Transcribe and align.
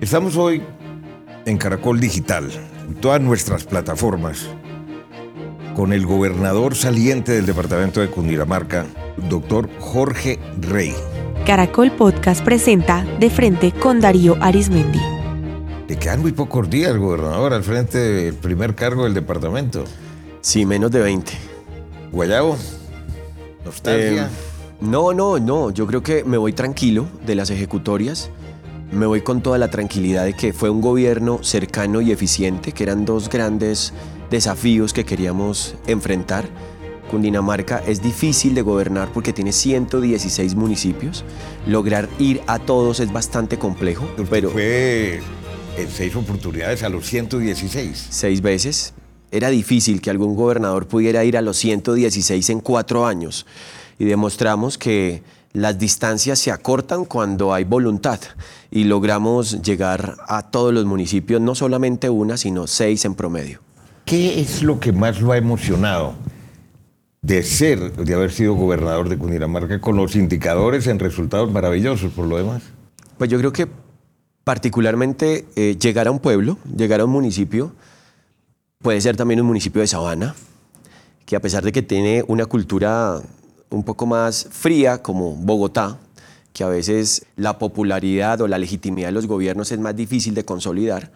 Estamos 0.00 0.34
hoy 0.38 0.62
en 1.44 1.58
Caracol 1.58 2.00
Digital, 2.00 2.50
en 2.88 2.94
todas 2.94 3.20
nuestras 3.20 3.64
plataformas, 3.64 4.46
con 5.76 5.92
el 5.92 6.06
gobernador 6.06 6.74
saliente 6.74 7.32
del 7.32 7.44
departamento 7.44 8.00
de 8.00 8.08
Cundinamarca, 8.08 8.86
doctor 9.28 9.68
Jorge 9.78 10.38
Rey. 10.58 10.94
Caracol 11.44 11.92
Podcast 11.92 12.42
presenta 12.42 13.04
De 13.18 13.28
Frente 13.28 13.72
con 13.72 14.00
Darío 14.00 14.38
Arismendi. 14.40 15.00
Le 15.86 15.96
quedan 15.98 16.22
muy 16.22 16.32
pocos 16.32 16.70
días, 16.70 16.96
gobernador, 16.96 17.52
al 17.52 17.62
frente 17.62 17.98
del 17.98 18.34
primer 18.34 18.74
cargo 18.74 19.04
del 19.04 19.12
departamento. 19.12 19.84
Sí, 20.40 20.64
menos 20.64 20.90
de 20.92 21.00
20. 21.00 21.32
Guayabo, 22.10 22.56
nostalgia. 23.66 24.24
Eh, 24.24 24.28
no, 24.80 25.12
no, 25.12 25.38
no. 25.38 25.70
Yo 25.70 25.86
creo 25.86 26.02
que 26.02 26.24
me 26.24 26.38
voy 26.38 26.54
tranquilo 26.54 27.06
de 27.26 27.34
las 27.34 27.50
ejecutorias. 27.50 28.30
Me 28.92 29.06
voy 29.06 29.20
con 29.20 29.40
toda 29.40 29.56
la 29.56 29.70
tranquilidad 29.70 30.24
de 30.24 30.32
que 30.32 30.52
fue 30.52 30.68
un 30.68 30.80
gobierno 30.80 31.42
cercano 31.42 32.00
y 32.00 32.10
eficiente, 32.10 32.72
que 32.72 32.82
eran 32.82 33.04
dos 33.04 33.28
grandes 33.28 33.92
desafíos 34.30 34.92
que 34.92 35.04
queríamos 35.04 35.76
enfrentar. 35.86 36.48
Cundinamarca 37.08 37.82
es 37.86 38.02
difícil 38.02 38.54
de 38.54 38.62
gobernar 38.62 39.12
porque 39.12 39.32
tiene 39.32 39.52
116 39.52 40.54
municipios. 40.56 41.24
Lograr 41.66 42.08
ir 42.18 42.40
a 42.48 42.58
todos 42.58 42.98
es 43.00 43.12
bastante 43.12 43.58
complejo, 43.58 44.04
Usted 44.04 44.26
pero 44.28 44.50
fue 44.50 45.20
en 45.76 45.88
seis 45.88 46.14
oportunidades 46.16 46.82
a 46.82 46.88
los 46.88 47.06
116. 47.06 48.08
seis 48.10 48.40
veces. 48.42 48.94
Era 49.30 49.50
difícil 49.50 50.00
que 50.00 50.10
algún 50.10 50.34
gobernador 50.34 50.88
pudiera 50.88 51.24
ir 51.24 51.36
a 51.36 51.42
los 51.42 51.56
116 51.58 52.50
en 52.50 52.60
cuatro 52.60 53.06
años. 53.06 53.46
Y 54.00 54.04
demostramos 54.04 54.78
que 54.78 55.22
las 55.52 55.78
distancias 55.78 56.38
se 56.38 56.50
acortan 56.50 57.04
cuando 57.04 57.52
hay 57.52 57.64
voluntad 57.64 58.20
y 58.70 58.84
logramos 58.84 59.62
llegar 59.62 60.16
a 60.28 60.50
todos 60.50 60.72
los 60.72 60.84
municipios, 60.84 61.40
no 61.40 61.54
solamente 61.54 62.08
una, 62.08 62.36
sino 62.36 62.66
seis 62.66 63.04
en 63.04 63.14
promedio. 63.14 63.60
¿Qué 64.04 64.40
es 64.40 64.62
lo 64.62 64.80
que 64.80 64.92
más 64.92 65.20
lo 65.20 65.32
ha 65.32 65.36
emocionado 65.36 66.14
de 67.22 67.42
ser, 67.42 67.92
de 67.92 68.14
haber 68.14 68.32
sido 68.32 68.54
gobernador 68.54 69.08
de 69.08 69.18
Cundinamarca 69.18 69.80
con 69.80 69.96
los 69.96 70.16
indicadores 70.16 70.86
en 70.86 70.98
resultados 70.98 71.50
maravillosos 71.50 72.12
por 72.12 72.26
lo 72.26 72.36
demás? 72.36 72.62
Pues 73.18 73.28
yo 73.28 73.38
creo 73.38 73.52
que 73.52 73.68
particularmente 74.44 75.46
eh, 75.56 75.76
llegar 75.78 76.06
a 76.06 76.10
un 76.10 76.18
pueblo, 76.18 76.58
llegar 76.76 77.00
a 77.00 77.04
un 77.04 77.10
municipio, 77.10 77.72
puede 78.78 79.00
ser 79.00 79.16
también 79.16 79.40
un 79.40 79.46
municipio 79.46 79.80
de 79.80 79.86
sabana, 79.86 80.34
que 81.26 81.36
a 81.36 81.40
pesar 81.40 81.62
de 81.62 81.72
que 81.72 81.82
tiene 81.82 82.24
una 82.26 82.46
cultura 82.46 83.20
un 83.70 83.84
poco 83.84 84.06
más 84.06 84.48
fría 84.50 85.02
como 85.02 85.34
Bogotá, 85.36 85.98
que 86.52 86.64
a 86.64 86.68
veces 86.68 87.26
la 87.36 87.58
popularidad 87.58 88.40
o 88.40 88.48
la 88.48 88.58
legitimidad 88.58 89.08
de 89.08 89.12
los 89.12 89.26
gobiernos 89.26 89.70
es 89.72 89.78
más 89.78 89.94
difícil 89.94 90.34
de 90.34 90.44
consolidar, 90.44 91.12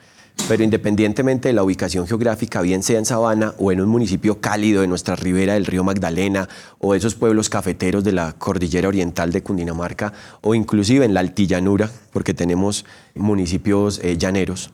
pero 0.48 0.62
independientemente 0.62 1.48
de 1.48 1.54
la 1.54 1.62
ubicación 1.62 2.06
geográfica, 2.06 2.60
bien 2.60 2.82
sea 2.82 2.98
en 2.98 3.04
Sabana 3.04 3.54
o 3.58 3.72
en 3.72 3.80
un 3.80 3.88
municipio 3.88 4.40
cálido 4.40 4.82
de 4.82 4.88
nuestra 4.88 5.16
ribera 5.16 5.54
del 5.54 5.66
río 5.66 5.84
Magdalena 5.84 6.48
o 6.78 6.94
esos 6.94 7.14
pueblos 7.14 7.48
cafeteros 7.48 8.04
de 8.04 8.12
la 8.12 8.32
cordillera 8.32 8.88
oriental 8.88 9.32
de 9.32 9.42
Cundinamarca 9.42 10.12
o 10.40 10.54
inclusive 10.54 11.04
en 11.04 11.14
la 11.14 11.20
altillanura, 11.20 11.90
porque 12.12 12.34
tenemos 12.34 12.84
municipios 13.14 14.00
eh, 14.02 14.18
llaneros, 14.18 14.70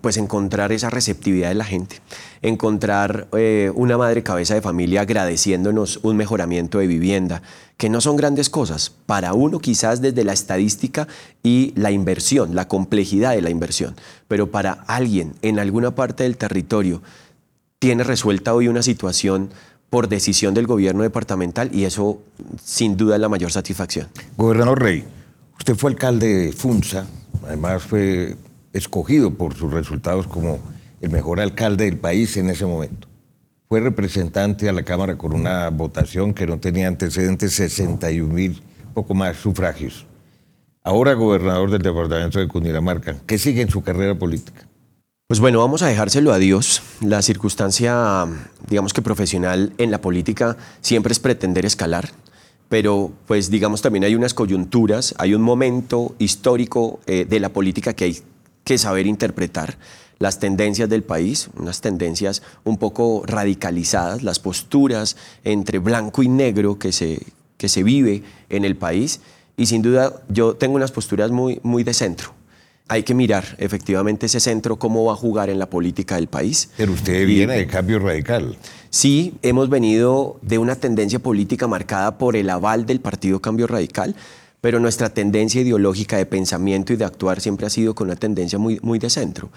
pues 0.00 0.16
encontrar 0.16 0.72
esa 0.72 0.90
receptividad 0.90 1.48
de 1.48 1.54
la 1.54 1.64
gente, 1.64 1.96
encontrar 2.42 3.28
eh, 3.32 3.70
una 3.74 3.98
madre 3.98 4.22
cabeza 4.22 4.54
de 4.54 4.62
familia 4.62 5.02
agradeciéndonos 5.02 6.00
un 6.02 6.16
mejoramiento 6.16 6.78
de 6.78 6.86
vivienda, 6.86 7.42
que 7.76 7.88
no 7.88 8.00
son 8.00 8.16
grandes 8.16 8.50
cosas, 8.50 8.92
para 9.06 9.32
uno 9.32 9.58
quizás 9.58 10.00
desde 10.00 10.24
la 10.24 10.32
estadística 10.32 11.08
y 11.42 11.72
la 11.76 11.90
inversión, 11.90 12.54
la 12.54 12.68
complejidad 12.68 13.32
de 13.32 13.42
la 13.42 13.50
inversión, 13.50 13.94
pero 14.28 14.50
para 14.50 14.72
alguien 14.86 15.34
en 15.42 15.58
alguna 15.58 15.94
parte 15.94 16.24
del 16.24 16.36
territorio 16.36 17.02
tiene 17.78 18.04
resuelta 18.04 18.54
hoy 18.54 18.68
una 18.68 18.82
situación 18.82 19.50
por 19.88 20.08
decisión 20.08 20.54
del 20.54 20.66
gobierno 20.66 21.02
departamental 21.02 21.74
y 21.74 21.84
eso 21.84 22.20
sin 22.62 22.96
duda 22.96 23.16
es 23.16 23.20
la 23.20 23.28
mayor 23.28 23.50
satisfacción. 23.50 24.08
Gobernador 24.36 24.80
Rey, 24.80 25.04
usted 25.58 25.74
fue 25.74 25.90
alcalde 25.90 26.28
de 26.28 26.52
Funza, 26.52 27.06
además 27.46 27.82
fue 27.82 28.36
escogido 28.72 29.34
por 29.34 29.54
sus 29.54 29.72
resultados 29.72 30.26
como 30.26 30.58
el 31.00 31.10
mejor 31.10 31.40
alcalde 31.40 31.84
del 31.84 31.98
país 31.98 32.36
en 32.36 32.50
ese 32.50 32.66
momento. 32.66 33.08
Fue 33.68 33.80
representante 33.80 34.68
a 34.68 34.72
la 34.72 34.82
Cámara 34.82 35.16
con 35.16 35.32
una 35.32 35.70
votación 35.70 36.34
que 36.34 36.46
no 36.46 36.58
tenía 36.58 36.88
antecedentes, 36.88 37.52
61 37.54 38.32
mil, 38.32 38.62
poco 38.94 39.14
más 39.14 39.36
sufragios. 39.36 40.06
Ahora 40.82 41.14
gobernador 41.14 41.70
del 41.70 41.82
departamento 41.82 42.38
de 42.38 42.48
Cundinamarca. 42.48 43.16
¿Qué 43.26 43.38
sigue 43.38 43.62
en 43.62 43.70
su 43.70 43.82
carrera 43.82 44.18
política? 44.18 44.66
Pues 45.28 45.38
bueno, 45.38 45.60
vamos 45.60 45.82
a 45.82 45.86
dejárselo 45.86 46.32
a 46.32 46.38
Dios. 46.38 46.82
La 47.00 47.22
circunstancia, 47.22 48.26
digamos 48.68 48.92
que 48.92 49.02
profesional 49.02 49.72
en 49.78 49.92
la 49.92 50.00
política 50.00 50.56
siempre 50.80 51.12
es 51.12 51.20
pretender 51.20 51.64
escalar, 51.64 52.10
pero 52.68 53.12
pues 53.26 53.50
digamos 53.50 53.82
también 53.82 54.02
hay 54.02 54.16
unas 54.16 54.34
coyunturas, 54.34 55.14
hay 55.18 55.34
un 55.34 55.42
momento 55.42 56.16
histórico 56.18 56.98
eh, 57.06 57.26
de 57.28 57.38
la 57.38 57.50
política 57.50 57.92
que 57.92 58.06
hay 58.06 58.22
que 58.64 58.78
saber 58.78 59.06
interpretar 59.06 59.76
las 60.20 60.38
tendencias 60.38 60.88
del 60.88 61.02
país, 61.02 61.48
unas 61.56 61.80
tendencias 61.80 62.42
un 62.64 62.76
poco 62.76 63.24
radicalizadas, 63.26 64.22
las 64.22 64.38
posturas 64.38 65.16
entre 65.44 65.78
blanco 65.78 66.22
y 66.22 66.28
negro 66.28 66.78
que 66.78 66.92
se, 66.92 67.22
que 67.56 67.70
se 67.70 67.82
vive 67.82 68.22
en 68.50 68.66
el 68.66 68.76
país. 68.76 69.20
Y 69.56 69.66
sin 69.66 69.80
duda 69.80 70.22
yo 70.28 70.54
tengo 70.54 70.76
unas 70.76 70.92
posturas 70.92 71.30
muy, 71.30 71.58
muy 71.62 71.84
de 71.84 71.94
centro. 71.94 72.34
Hay 72.88 73.02
que 73.02 73.14
mirar 73.14 73.44
efectivamente 73.58 74.26
ese 74.26 74.40
centro, 74.40 74.76
cómo 74.76 75.04
va 75.04 75.14
a 75.14 75.16
jugar 75.16 75.48
en 75.48 75.58
la 75.58 75.70
política 75.70 76.16
del 76.16 76.26
país. 76.26 76.70
Pero 76.76 76.92
usted 76.92 77.24
viene 77.26 77.56
de 77.56 77.66
cambio 77.66 77.98
radical. 77.98 78.58
Sí, 78.90 79.34
hemos 79.42 79.70
venido 79.70 80.38
de 80.42 80.58
una 80.58 80.74
tendencia 80.74 81.20
política 81.20 81.66
marcada 81.66 82.18
por 82.18 82.36
el 82.36 82.50
aval 82.50 82.84
del 82.84 83.00
Partido 83.00 83.40
Cambio 83.40 83.68
Radical, 83.68 84.16
pero 84.60 84.80
nuestra 84.80 85.10
tendencia 85.10 85.60
ideológica 85.60 86.16
de 86.16 86.26
pensamiento 86.26 86.92
y 86.92 86.96
de 86.96 87.04
actuar 87.04 87.40
siempre 87.40 87.66
ha 87.66 87.70
sido 87.70 87.94
con 87.94 88.08
una 88.08 88.16
tendencia 88.16 88.58
muy, 88.58 88.78
muy 88.82 88.98
de 88.98 89.10
centro. 89.10 89.50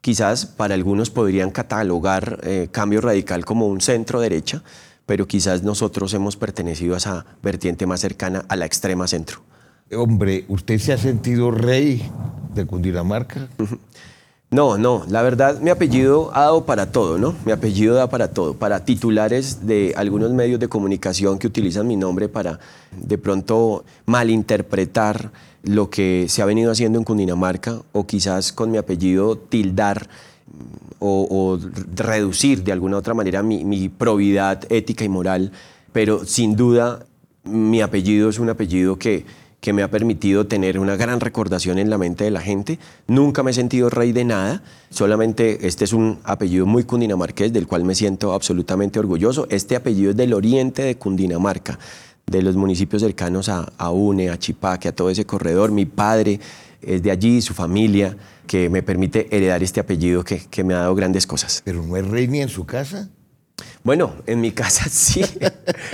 Quizás 0.00 0.46
para 0.46 0.74
algunos 0.74 1.10
podrían 1.10 1.50
catalogar 1.50 2.38
eh, 2.42 2.68
Cambio 2.70 3.00
Radical 3.00 3.44
como 3.44 3.66
un 3.66 3.80
centro 3.80 4.20
derecha, 4.20 4.62
pero 5.06 5.26
quizás 5.26 5.62
nosotros 5.62 6.14
hemos 6.14 6.36
pertenecido 6.36 6.94
a 6.94 6.98
esa 6.98 7.26
vertiente 7.42 7.86
más 7.86 8.00
cercana 8.00 8.44
a 8.48 8.56
la 8.56 8.66
extrema 8.66 9.08
centro. 9.08 9.40
Hombre, 9.96 10.44
¿usted 10.48 10.78
se 10.78 10.92
ha 10.92 10.98
sentido 10.98 11.50
rey 11.50 12.08
de 12.54 12.66
Cundinamarca? 12.66 13.48
No, 14.50 14.78
no, 14.78 15.04
la 15.08 15.20
verdad 15.20 15.60
mi 15.60 15.68
apellido 15.68 16.30
ha 16.32 16.40
dado 16.40 16.64
para 16.64 16.90
todo, 16.90 17.18
¿no? 17.18 17.34
Mi 17.44 17.52
apellido 17.52 17.94
da 17.94 18.08
para 18.08 18.28
todo, 18.28 18.54
para 18.54 18.82
titulares 18.82 19.66
de 19.66 19.92
algunos 19.94 20.30
medios 20.30 20.58
de 20.58 20.68
comunicación 20.68 21.38
que 21.38 21.46
utilizan 21.46 21.86
mi 21.86 21.96
nombre 21.96 22.30
para 22.30 22.58
de 22.96 23.18
pronto 23.18 23.84
malinterpretar 24.06 25.32
lo 25.64 25.90
que 25.90 26.26
se 26.30 26.40
ha 26.40 26.46
venido 26.46 26.72
haciendo 26.72 26.98
en 26.98 27.04
Cundinamarca 27.04 27.82
o 27.92 28.06
quizás 28.06 28.50
con 28.50 28.70
mi 28.70 28.78
apellido 28.78 29.36
tildar 29.36 30.08
mm, 30.46 30.94
o, 30.98 31.58
reducir 31.94 32.64
de 32.64 32.72
alguna 32.72 32.96
otra 32.96 33.12
manera 33.12 33.42
mi, 33.42 33.66
mi 33.66 33.90
probidad 33.90 34.64
ética 34.72 35.04
y 35.04 35.10
moral, 35.10 35.52
pero 35.92 36.24
sin 36.24 36.56
duda 36.56 37.04
mi 37.44 37.82
apellido 37.82 38.30
es 38.30 38.38
un 38.38 38.48
apellido 38.48 38.96
que, 38.98 39.26
que 39.60 39.72
me 39.72 39.82
ha 39.82 39.90
permitido 39.90 40.46
tener 40.46 40.78
una 40.78 40.96
gran 40.96 41.20
recordación 41.20 41.78
en 41.78 41.90
la 41.90 41.98
mente 41.98 42.24
de 42.24 42.30
la 42.30 42.40
gente. 42.40 42.78
Nunca 43.06 43.42
me 43.42 43.50
he 43.50 43.54
sentido 43.54 43.90
rey 43.90 44.12
de 44.12 44.24
nada, 44.24 44.62
solamente 44.90 45.66
este 45.66 45.84
es 45.84 45.92
un 45.92 46.20
apellido 46.24 46.64
muy 46.64 46.84
cundinamarqués 46.84 47.52
del 47.52 47.66
cual 47.66 47.84
me 47.84 47.94
siento 47.94 48.32
absolutamente 48.32 48.98
orgulloso. 48.98 49.46
Este 49.50 49.74
apellido 49.74 50.10
es 50.10 50.16
del 50.16 50.32
oriente 50.32 50.82
de 50.82 50.96
Cundinamarca, 50.96 51.78
de 52.26 52.42
los 52.42 52.56
municipios 52.56 53.02
cercanos 53.02 53.48
a, 53.48 53.72
a 53.78 53.90
Une, 53.90 54.30
a 54.30 54.38
Chipaque, 54.38 54.88
a 54.88 54.94
todo 54.94 55.10
ese 55.10 55.24
corredor. 55.24 55.72
Mi 55.72 55.86
padre 55.86 56.38
es 56.80 57.02
de 57.02 57.10
allí, 57.10 57.40
su 57.42 57.54
familia, 57.54 58.16
que 58.46 58.70
me 58.70 58.82
permite 58.82 59.34
heredar 59.34 59.62
este 59.62 59.80
apellido 59.80 60.22
que, 60.22 60.46
que 60.46 60.62
me 60.62 60.74
ha 60.74 60.78
dado 60.78 60.94
grandes 60.94 61.26
cosas. 61.26 61.62
¿Pero 61.64 61.82
no 61.82 61.96
es 61.96 62.06
rey 62.06 62.28
ni 62.28 62.40
en 62.40 62.48
su 62.48 62.64
casa? 62.64 63.08
Bueno, 63.82 64.12
en 64.26 64.40
mi 64.40 64.52
casa 64.52 64.88
sí, 64.90 65.22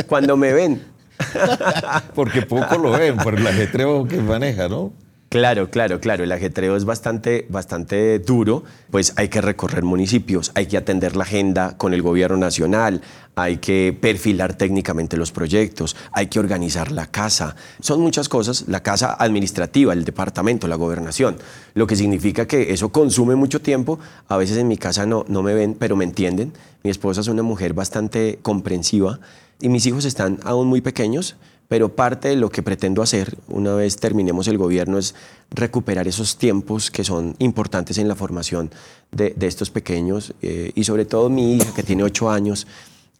cuando 0.06 0.36
me 0.36 0.52
ven. 0.52 0.93
Porque 2.14 2.42
poco 2.42 2.78
lo 2.78 2.92
ven 2.92 3.16
por 3.16 3.34
el 3.34 3.46
ajetreo 3.46 4.06
que 4.06 4.18
maneja, 4.18 4.68
¿no? 4.68 4.92
Claro, 5.34 5.68
claro, 5.68 5.98
claro. 5.98 6.22
El 6.22 6.30
ajetreo 6.30 6.76
es 6.76 6.84
bastante, 6.84 7.44
bastante 7.48 8.20
duro. 8.20 8.62
Pues 8.92 9.14
hay 9.16 9.28
que 9.28 9.40
recorrer 9.40 9.82
municipios, 9.82 10.52
hay 10.54 10.66
que 10.66 10.76
atender 10.76 11.16
la 11.16 11.24
agenda 11.24 11.76
con 11.76 11.92
el 11.92 12.02
gobierno 12.02 12.36
nacional, 12.36 13.02
hay 13.34 13.56
que 13.56 13.98
perfilar 14.00 14.54
técnicamente 14.54 15.16
los 15.16 15.32
proyectos, 15.32 15.96
hay 16.12 16.28
que 16.28 16.38
organizar 16.38 16.92
la 16.92 17.08
casa. 17.08 17.56
Son 17.80 18.00
muchas 18.00 18.28
cosas. 18.28 18.66
La 18.68 18.84
casa 18.84 19.16
administrativa, 19.18 19.92
el 19.92 20.04
departamento, 20.04 20.68
la 20.68 20.76
gobernación. 20.76 21.36
Lo 21.74 21.88
que 21.88 21.96
significa 21.96 22.46
que 22.46 22.72
eso 22.72 22.90
consume 22.90 23.34
mucho 23.34 23.60
tiempo. 23.60 23.98
A 24.28 24.36
veces 24.36 24.56
en 24.56 24.68
mi 24.68 24.76
casa 24.76 25.04
no, 25.04 25.24
no 25.26 25.42
me 25.42 25.52
ven, 25.52 25.74
pero 25.74 25.96
me 25.96 26.04
entienden. 26.04 26.52
Mi 26.84 26.90
esposa 26.90 27.22
es 27.22 27.26
una 27.26 27.42
mujer 27.42 27.74
bastante 27.74 28.38
comprensiva 28.40 29.18
y 29.64 29.70
mis 29.70 29.86
hijos 29.86 30.04
están 30.04 30.40
aún 30.44 30.66
muy 30.66 30.82
pequeños, 30.82 31.36
pero 31.68 31.96
parte 31.96 32.28
de 32.28 32.36
lo 32.36 32.50
que 32.50 32.62
pretendo 32.62 33.00
hacer 33.00 33.38
una 33.48 33.74
vez 33.74 33.96
terminemos 33.96 34.46
el 34.46 34.58
gobierno 34.58 34.98
es 34.98 35.14
recuperar 35.50 36.06
esos 36.06 36.36
tiempos 36.36 36.90
que 36.90 37.02
son 37.02 37.34
importantes 37.38 37.96
en 37.96 38.06
la 38.06 38.14
formación 38.14 38.70
de, 39.10 39.34
estos 39.40 39.70
pequeños 39.70 40.34
eh, 40.42 40.72
y 40.74 40.84
sobre 40.84 41.06
todo 41.06 41.30
mi 41.30 41.54
hija 41.56 41.72
que 41.74 41.82
tiene 41.82 42.02
ocho 42.02 42.28
años, 42.30 42.66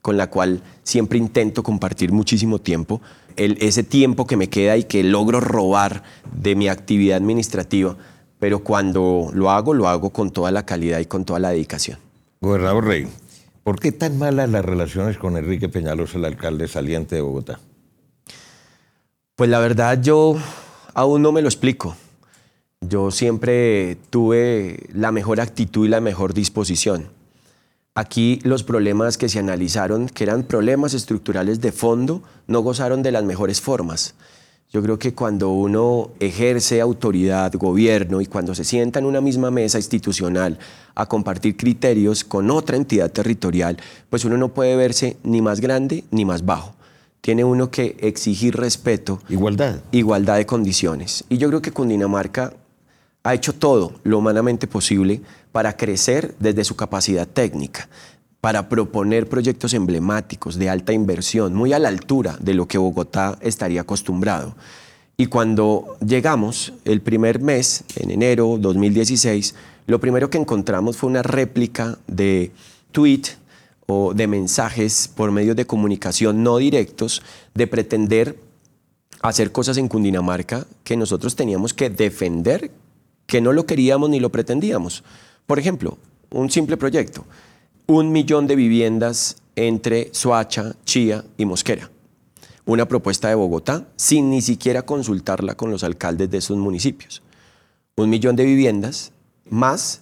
con 0.03 0.19
la 0.19 0.29
cual 0.29 0.61
siempre 0.83 1.17
intento 1.17 1.63
compartir 1.63 2.13
muchísimo 2.13 2.59
tiempo, 2.59 3.01
ese 3.37 3.83
tiempo 3.83 4.27
que 4.27 4.37
me 4.37 4.51
queda 4.51 4.77
y 4.77 4.85
que 4.85 5.03
logro 5.03 5.41
robar 5.41 6.03
de 6.31 6.57
mi 6.57 6.69
actividad 6.69 7.17
administrativa, 7.17 7.97
pero 8.39 8.59
cuando 8.59 9.31
lo 9.33 9.51
hago, 9.51 9.73
lo 9.73 9.89
hago 9.89 10.11
con 10.11 10.31
toda 10.31 10.51
la 10.51 10.67
calidad 10.67 10.99
y 10.99 11.07
con 11.07 11.25
toda 11.25 11.39
la 11.39 11.53
dedicación. 11.53 11.99
Gobernador 12.43 12.85
Rey, 12.85 13.09
¿por 13.65 13.81
qué 13.81 13.91
tan 13.91 14.19
malas 14.19 14.49
las 14.51 14.65
relaciones 14.65 15.19
con 15.19 15.37
Enrique 15.37 15.69
Peñalosa, 15.69 16.19
el 16.19 16.27
alcalde 16.27 16.69
saliente 16.69 17.17
de 17.17 17.23
Bogotá? 17.23 17.59
Pues 19.35 19.51
la 19.51 19.59
verdad 19.59 20.01
yo 20.01 20.37
aún 20.93 21.23
no 21.23 21.33
me 21.33 21.43
lo 21.43 21.49
explico. 21.49 21.97
Yo 22.81 23.11
siempre 23.11 23.97
tuve 24.11 24.87
la 24.93 25.11
mejor 25.11 25.41
actitud 25.41 25.87
y 25.87 25.89
la 25.89 26.01
mejor 26.01 26.35
disposición. 26.35 27.09
Aquí 27.95 28.41
los 28.45 28.63
problemas 28.63 29.17
que 29.17 29.29
se 29.29 29.39
analizaron, 29.39 30.09
que 30.09 30.25
eran 30.25 30.43
problemas 30.43 30.95
estructurales 30.95 31.61
de 31.61 31.73
fondo, 31.73 32.23
no 32.47 32.61
gozaron 32.61 33.03
de 33.03 33.13
las 33.13 33.25
mejores 33.25 33.61
formas. 33.61 34.15
Yo 34.73 34.83
creo 34.83 34.99
que 34.99 35.15
cuando 35.15 35.51
uno 35.51 36.11
ejerce 36.19 36.81
autoridad, 36.81 37.53
gobierno 37.55 38.21
y 38.21 38.27
cuando 38.27 38.55
se 38.55 38.65
sienta 38.65 38.99
en 38.99 39.07
una 39.07 39.21
misma 39.21 39.51
mesa 39.51 39.79
institucional 39.79 40.59
a 40.95 41.07
compartir 41.07 41.57
criterios 41.57 42.25
con 42.25 42.51
otra 42.51 42.77
entidad 42.77 43.11
territorial, 43.11 43.77
pues 44.11 44.25
uno 44.25 44.37
no 44.37 44.49
puede 44.49 44.75
verse 44.75 45.17
ni 45.23 45.43
más 45.43 45.61
grande 45.61 46.05
ni 46.11 46.25
más 46.25 46.45
bajo 46.45 46.75
tiene 47.25 47.43
uno 47.43 47.71
que 47.71 47.97
exigir 48.01 48.55
respeto. 48.55 49.19
Igualdad. 49.31 49.81
Igualdad 49.93 50.37
de 50.37 50.45
condiciones. 50.45 51.25
Y 51.31 51.39
yo 51.39 51.49
creo 51.49 51.63
que 51.63 51.73
Cundinamarca 51.73 52.53
ha 53.23 53.33
hecho 53.33 53.55
todo 53.55 53.95
lo 54.03 54.19
humanamente 54.19 54.67
posible 54.67 55.23
para 55.51 55.75
crecer 55.75 56.35
desde 56.39 56.65
su 56.65 56.77
capacidad 56.77 57.27
técnica, 57.27 57.89
para 58.45 58.69
proponer 58.69 59.27
proyectos 59.27 59.73
emblemáticos 59.73 60.59
de 60.59 60.69
alta 60.69 60.93
inversión, 60.93 61.55
muy 61.55 61.73
a 61.73 61.79
la 61.79 61.89
altura 61.89 62.37
de 62.39 62.53
lo 62.53 62.69
que 62.69 62.77
Bogotá 62.77 63.39
estaría 63.41 63.81
acostumbrado. 63.81 64.55
Y 65.17 65.29
cuando 65.29 65.97
llegamos 66.07 66.75
el 66.85 67.01
primer 67.01 67.41
mes, 67.41 67.85
en 67.97 68.11
enero 68.11 68.59
2016, 68.61 69.55
lo 69.87 69.99
primero 69.99 70.29
que 70.29 70.37
encontramos 70.37 70.99
fue 70.99 71.09
una 71.09 71.23
réplica 71.23 71.97
de 72.07 72.51
tweet 72.93 73.23
o 73.87 74.13
de 74.13 74.27
mensajes 74.27 75.09
por 75.09 75.31
medios 75.31 75.57
de 75.57 75.67
comunicación 75.67 76.43
no 76.43 76.59
directos 76.59 77.23
de 77.55 77.67
pretender 77.67 78.39
hacer 79.23 79.53
cosas 79.53 79.79
en 79.79 79.89
Cundinamarca 79.89 80.67
que 80.85 80.99
nosotros 80.99 81.35
teníamos 81.35 81.73
que 81.73 81.89
defender, 81.89 82.71
que 83.25 83.41
no 83.41 83.55
lo 83.55 83.65
queríamos 83.65 84.11
ni 84.11 84.21
lo 84.21 84.29
pretendíamos. 84.29 85.03
Por 85.47 85.59
ejemplo, 85.59 85.97
un 86.29 86.51
simple 86.51 86.77
proyecto, 86.77 87.25
un 87.87 88.13
millón 88.13 88.47
de 88.47 88.57
viviendas 88.57 89.37
entre 89.57 90.09
Soacha, 90.13 90.75
Chía 90.85 91.25
y 91.37 91.45
Mosquera. 91.45 91.91
Una 92.67 92.89
propuesta 92.89 93.29
de 93.29 93.35
Bogotá 93.35 93.87
sin 93.97 94.31
ni 94.31 94.41
siquiera 94.41 94.83
consultarla 94.83 95.55
con 95.55 95.71
los 95.71 95.85
alcaldes 95.85 96.31
de 96.31 96.39
esos 96.39 96.57
municipios. 96.57 97.23
Un 97.97 98.09
millón 98.09 98.37
de 98.37 98.45
viviendas 98.45 99.13
más 99.51 100.01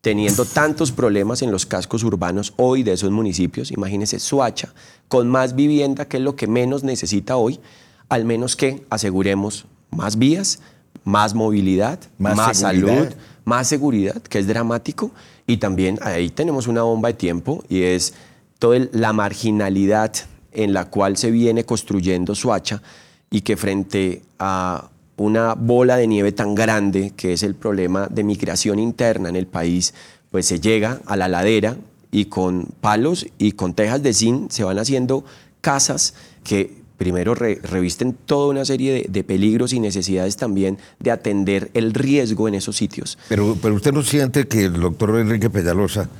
teniendo 0.00 0.44
tantos 0.44 0.92
problemas 0.92 1.42
en 1.42 1.50
los 1.50 1.66
cascos 1.66 2.04
urbanos 2.04 2.54
hoy 2.56 2.82
de 2.82 2.92
esos 2.92 3.10
municipios, 3.10 3.70
imagínense 3.70 4.18
Suacha, 4.18 4.72
con 5.08 5.28
más 5.28 5.54
vivienda, 5.54 6.06
que 6.06 6.16
es 6.16 6.22
lo 6.22 6.36
que 6.36 6.46
menos 6.46 6.84
necesita 6.84 7.36
hoy, 7.36 7.60
al 8.08 8.24
menos 8.24 8.56
que 8.56 8.86
aseguremos 8.88 9.66
más 9.90 10.16
vías, 10.16 10.60
más 11.04 11.34
movilidad, 11.34 11.98
más, 12.18 12.58
salud, 12.58 13.08
más 13.50 13.66
seguridad, 13.66 14.22
que 14.22 14.38
es 14.38 14.46
dramático, 14.46 15.10
y 15.44 15.56
también 15.56 15.98
ahí 16.02 16.30
tenemos 16.30 16.68
una 16.68 16.82
bomba 16.82 17.08
de 17.08 17.14
tiempo 17.14 17.64
y 17.68 17.82
es 17.82 18.14
toda 18.60 18.78
la 18.92 19.12
marginalidad 19.12 20.12
en 20.52 20.72
la 20.72 20.84
cual 20.84 21.16
se 21.16 21.32
viene 21.32 21.64
construyendo 21.64 22.36
Suacha 22.36 22.80
y 23.28 23.40
que 23.40 23.56
frente 23.56 24.22
a 24.38 24.88
una 25.16 25.54
bola 25.54 25.96
de 25.96 26.06
nieve 26.06 26.30
tan 26.30 26.54
grande, 26.54 27.12
que 27.16 27.32
es 27.32 27.42
el 27.42 27.56
problema 27.56 28.06
de 28.06 28.22
migración 28.22 28.78
interna 28.78 29.28
en 29.28 29.36
el 29.36 29.48
país, 29.48 29.94
pues 30.30 30.46
se 30.46 30.60
llega 30.60 31.00
a 31.06 31.16
la 31.16 31.26
ladera 31.26 31.76
y 32.12 32.26
con 32.26 32.68
palos 32.80 33.26
y 33.36 33.52
con 33.52 33.74
tejas 33.74 34.00
de 34.04 34.14
zinc 34.14 34.50
se 34.52 34.62
van 34.62 34.78
haciendo 34.78 35.24
casas 35.60 36.14
que 36.44 36.79
primero 37.00 37.34
revisten 37.34 38.12
toda 38.12 38.50
una 38.50 38.66
serie 38.66 39.06
de, 39.08 39.24
peligros 39.24 39.72
y 39.72 39.80
necesidades 39.80 40.36
también 40.36 40.76
de 40.98 41.10
atender 41.10 41.70
el 41.72 41.94
riesgo 41.94 42.46
en 42.46 42.54
esos 42.54 42.76
sitios. 42.76 43.16
Pero, 43.30 43.56
pero 43.62 43.74
usted 43.74 43.90
no 43.94 44.02
siente 44.02 44.46
que 44.46 44.66
el 44.66 44.74
doctor 44.74 45.18
Enrique 45.18 45.48
Peñalosa, 45.48 46.10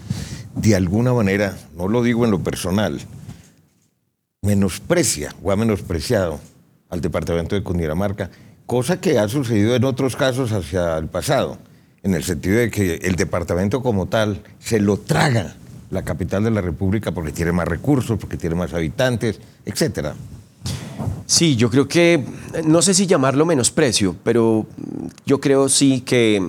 de 0.54 0.74
alguna 0.74 1.12
manera, 1.12 1.54
no 1.76 1.86
lo 1.86 2.02
digo 2.02 2.24
en 2.24 2.30
lo 2.30 2.42
personal, 2.42 2.98
menosprecia 4.40 5.34
o 5.42 5.52
ha 5.52 5.56
menospreciado 5.56 6.40
al 6.88 7.02
departamento 7.02 7.56
de 7.56 7.62
Cundinamarca 7.62 8.30
cosa 8.64 9.02
que 9.02 9.18
ha 9.18 9.28
sucedido 9.28 9.76
en 9.76 9.84
otros 9.84 10.16
casos 10.16 10.50
hacia 10.52 10.96
el 10.96 11.08
pasado, 11.08 11.58
en 12.02 12.14
el 12.14 12.24
sentido 12.24 12.56
de 12.56 12.70
que 12.70 12.94
el 13.02 13.16
departamento 13.16 13.82
como 13.82 14.06
tal 14.06 14.40
se 14.60 14.80
lo 14.80 14.96
traga 14.96 15.56
la 15.90 16.04
capital 16.04 16.42
de 16.44 16.52
la 16.52 16.62
República 16.62 17.12
porque 17.12 17.32
tiene 17.32 17.52
más 17.52 17.68
recursos, 17.68 18.18
porque 18.18 18.38
tiene 18.38 18.54
más 18.54 18.72
habitantes, 18.72 19.40
etcétera. 19.66 20.14
Sí, 21.26 21.56
yo 21.56 21.70
creo 21.70 21.86
que, 21.86 22.24
no 22.64 22.82
sé 22.82 22.94
si 22.94 23.06
llamarlo 23.06 23.46
menosprecio, 23.46 24.16
pero 24.24 24.66
yo 25.26 25.40
creo 25.40 25.68
sí 25.68 26.00
que, 26.00 26.42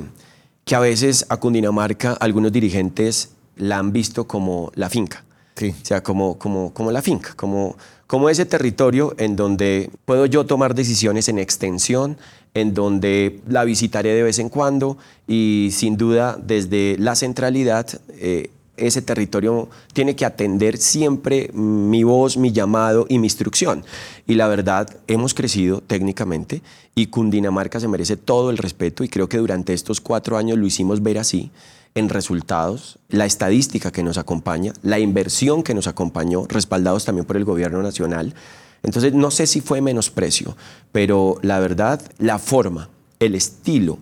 que 0.66 0.76
a 0.76 0.80
veces 0.80 1.26
a 1.30 1.38
Cundinamarca 1.38 2.14
algunos 2.14 2.52
dirigentes 2.52 3.32
la 3.58 3.78
han 3.78 3.92
visto 3.92 4.26
como 4.26 4.72
la 4.76 4.90
finca. 4.90 5.24
Sí. 5.56 5.76
O 5.82 5.86
sea, 5.86 6.02
como, 6.02 6.38
como, 6.40 6.74
como 6.74 6.92
la 6.92 7.02
finca, 7.02 7.34
como, 7.36 7.76
como 8.08 8.30
ese 8.30 8.46
territorio 8.46 9.14
en 9.18 9.36
donde 9.36 9.92
puedo 10.06 10.26
yo 10.26 10.46
tomar 10.46 10.74
decisiones 10.74 11.30
en 11.30 11.38
extensión, 11.38 12.18
en 12.54 12.74
donde 12.74 13.40
la 13.48 13.64
visitaré 13.64 14.14
de 14.14 14.24
vez 14.24 14.40
en 14.40 14.50
cuando 14.50 14.98
y 15.28 15.70
sin 15.72 15.98
duda 15.98 16.38
desde 16.42 16.98
la 16.98 17.16
centralidad 17.16 17.88
eh, 18.10 18.50
ese 18.78 19.02
territorio 19.02 19.70
tiene 19.94 20.16
que 20.16 20.26
atender 20.26 20.78
siempre 20.78 21.50
mi 21.54 22.04
voz, 22.04 22.38
mi 22.38 22.52
llamado 22.52 23.06
y 23.10 23.20
mi 23.20 23.28
instrucción. 23.28 23.84
Y 24.28 24.36
la 24.36 24.48
verdad, 24.48 24.90
hemos 25.08 25.34
crecido 25.34 25.82
técnicamente 25.82 26.62
y 26.96 27.08
Cundinamarca 27.08 27.80
se 27.80 27.88
merece 27.88 28.18
todo 28.18 28.50
el 28.50 28.58
respeto 28.58 29.04
y 29.04 29.10
creo 29.10 29.30
que 29.30 29.38
durante 29.38 29.74
estos 29.74 30.02
cuatro 30.02 30.38
años 30.38 30.58
lo 30.58 30.66
hicimos 30.66 31.04
ver 31.04 31.18
así 31.18 31.52
en 31.94 32.10
resultados, 32.10 33.00
la 33.10 33.26
estadística 33.26 33.92
que 33.92 34.04
nos 34.04 34.18
acompaña, 34.18 34.74
la 34.82 35.00
inversión 35.00 35.62
que 35.62 35.74
nos 35.74 35.88
acompañó, 35.88 36.46
respaldados 36.48 37.06
también 37.06 37.26
por 37.26 37.36
el 37.36 37.44
gobierno 37.44 37.82
nacional. 37.82 38.34
Entonces, 38.84 39.14
no 39.14 39.30
sé 39.30 39.46
si 39.46 39.62
fue 39.62 39.82
menosprecio, 39.82 40.56
pero 40.92 41.38
la 41.42 41.60
verdad, 41.60 42.02
la 42.18 42.40
forma, 42.40 42.90
el 43.20 43.36
estilo, 43.36 44.00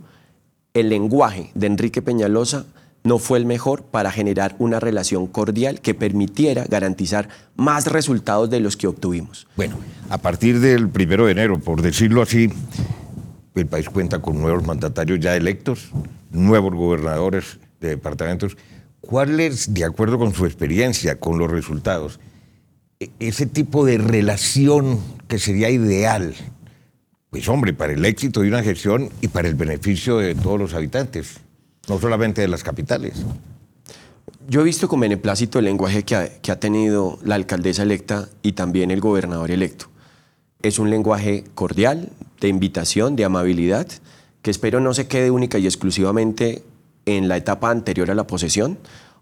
el 0.73 0.89
lenguaje 0.89 1.51
de 1.55 1.67
Enrique 1.67 2.01
Peñalosa 2.01 2.65
no 3.03 3.17
fue 3.19 3.37
el 3.37 3.45
mejor 3.45 3.83
para 3.83 4.11
generar 4.11 4.55
una 4.59 4.79
relación 4.79 5.27
cordial 5.27 5.81
que 5.81 5.93
permitiera 5.93 6.65
garantizar 6.65 7.29
más 7.55 7.87
resultados 7.87 8.49
de 8.49 8.59
los 8.59 8.77
que 8.77 8.87
obtuvimos. 8.87 9.47
Bueno, 9.55 9.77
a 10.09 10.17
partir 10.17 10.59
del 10.59 10.89
primero 10.89 11.25
de 11.25 11.31
enero, 11.31 11.59
por 11.59 11.81
decirlo 11.81 12.21
así, 12.21 12.49
el 13.55 13.67
país 13.67 13.89
cuenta 13.89 14.19
con 14.19 14.39
nuevos 14.39 14.65
mandatarios 14.65 15.19
ya 15.19 15.35
electos, 15.35 15.91
nuevos 16.31 16.73
gobernadores 16.73 17.59
de 17.79 17.89
departamentos, 17.89 18.57
¿cuál 19.01 19.39
es, 19.39 19.73
de 19.73 19.85
acuerdo 19.85 20.17
con 20.17 20.33
su 20.33 20.45
experiencia, 20.45 21.19
con 21.19 21.37
los 21.37 21.49
resultados, 21.49 22.19
e-, 22.99 23.09
ese 23.19 23.45
tipo 23.45 23.85
de 23.85 23.97
relación 23.97 24.99
que 25.27 25.39
sería 25.39 25.69
ideal? 25.69 26.35
Pues 27.29 27.47
hombre, 27.47 27.73
para 27.73 27.93
el 27.93 28.05
éxito 28.05 28.41
de 28.41 28.47
una 28.47 28.63
gestión 28.63 29.09
y 29.21 29.27
para 29.27 29.47
el 29.47 29.55
beneficio 29.55 30.17
de 30.17 30.35
todos 30.35 30.59
los 30.59 30.73
habitantes, 30.73 31.41
no 31.89 31.99
solamente 31.99 32.41
de 32.41 32.47
las 32.47 32.63
capitales. 32.63 33.25
Yo 34.47 34.61
he 34.61 34.63
visto 34.63 34.87
con 34.87 34.99
beneplácito 34.99 35.59
el 35.59 35.65
lenguaje 35.65 36.03
que 36.03 36.15
ha, 36.15 36.59
tenido 36.59 37.19
la 37.23 37.35
alcaldesa 37.35 37.83
electa 37.83 38.29
y 38.41 38.53
también 38.53 38.91
el 38.91 39.01
gobernador 39.01 39.51
electo. 39.51 39.87
Es 40.61 40.79
un 40.79 40.89
lenguaje 40.89 41.43
cordial, 41.55 42.09
de 42.39 42.47
invitación, 42.47 43.15
de 43.15 43.25
amabilidad, 43.25 43.87
que 44.41 44.51
espero 44.51 44.79
no 44.79 44.93
se 44.93 45.07
quede 45.07 45.29
única 45.29 45.57
y 45.57 45.65
exclusivamente 45.65 46.63
en 47.05 47.27
la 47.27 47.37
etapa 47.37 47.69
anterior 47.69 48.09
a 48.09 48.15
la 48.15 48.25
posesión 48.25 48.77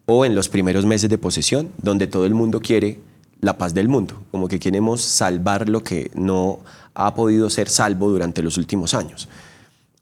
o 0.05 0.23
en 0.23 0.35
los 0.35 0.49
primeros 0.49 0.85
meses 0.85 1.09
de 1.09 1.17
posesión, 1.17 1.71
donde 1.81 2.07
todo 2.07 2.25
el 2.25 2.33
mundo 2.33 2.61
quiere 2.61 2.99
la 3.41 3.57
paz 3.57 3.73
del 3.73 3.87
mundo, 3.87 4.23
como 4.31 4.47
que 4.47 4.59
queremos 4.59 5.01
salvar 5.01 5.67
lo 5.67 5.83
que 5.83 6.11
no 6.15 6.59
ha 6.93 7.13
podido 7.15 7.49
ser 7.49 7.69
salvo 7.69 8.09
durante 8.09 8.41
los 8.41 8.57
últimos 8.57 8.93
años. 8.93 9.27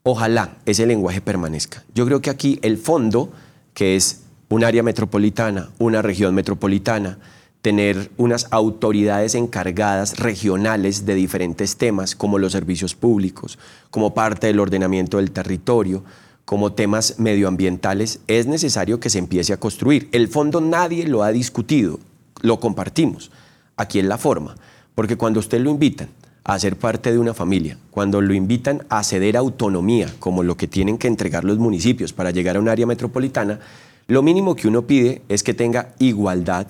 Ojalá 0.08 0.58
ese 0.66 0.86
lenguaje 0.86 1.20
permanezca. 1.20 1.82
Yo 1.92 2.06
creo 2.06 2.22
que 2.22 2.30
aquí 2.30 2.60
el 2.62 2.78
fondo, 2.78 3.32
que 3.74 3.96
es 3.96 4.20
un 4.48 4.62
área 4.62 4.84
metropolitana, 4.84 5.70
una 5.80 6.00
región 6.00 6.32
metropolitana, 6.32 7.18
tener 7.60 8.12
unas 8.16 8.46
autoridades 8.52 9.34
encargadas 9.34 10.18
regionales 10.20 11.06
de 11.06 11.16
diferentes 11.16 11.76
temas, 11.76 12.14
como 12.14 12.38
los 12.38 12.52
servicios 12.52 12.94
públicos, 12.94 13.58
como 13.90 14.14
parte 14.14 14.46
del 14.46 14.60
ordenamiento 14.60 15.16
del 15.16 15.32
territorio, 15.32 16.04
como 16.44 16.72
temas 16.72 17.18
medioambientales, 17.18 18.20
es 18.28 18.46
necesario 18.46 19.00
que 19.00 19.10
se 19.10 19.18
empiece 19.18 19.54
a 19.54 19.58
construir. 19.58 20.08
El 20.12 20.28
fondo 20.28 20.60
nadie 20.60 21.08
lo 21.08 21.24
ha 21.24 21.32
discutido, 21.32 21.98
lo 22.42 22.60
compartimos. 22.60 23.32
Aquí 23.76 23.98
es 23.98 24.04
la 24.04 24.18
forma, 24.18 24.54
porque 24.94 25.16
cuando 25.16 25.40
usted 25.40 25.60
lo 25.60 25.70
invitan 25.70 26.10
a 26.46 26.60
ser 26.60 26.76
parte 26.76 27.10
de 27.10 27.18
una 27.18 27.34
familia, 27.34 27.76
cuando 27.90 28.20
lo 28.20 28.32
invitan 28.32 28.86
a 28.88 29.02
ceder 29.02 29.36
autonomía, 29.36 30.14
como 30.20 30.44
lo 30.44 30.56
que 30.56 30.68
tienen 30.68 30.96
que 30.96 31.08
entregar 31.08 31.42
los 31.42 31.58
municipios 31.58 32.12
para 32.12 32.30
llegar 32.30 32.54
a 32.54 32.60
un 32.60 32.68
área 32.68 32.86
metropolitana, 32.86 33.58
lo 34.06 34.22
mínimo 34.22 34.54
que 34.54 34.68
uno 34.68 34.82
pide 34.82 35.22
es 35.28 35.42
que 35.42 35.54
tenga 35.54 35.92
igualdad 35.98 36.68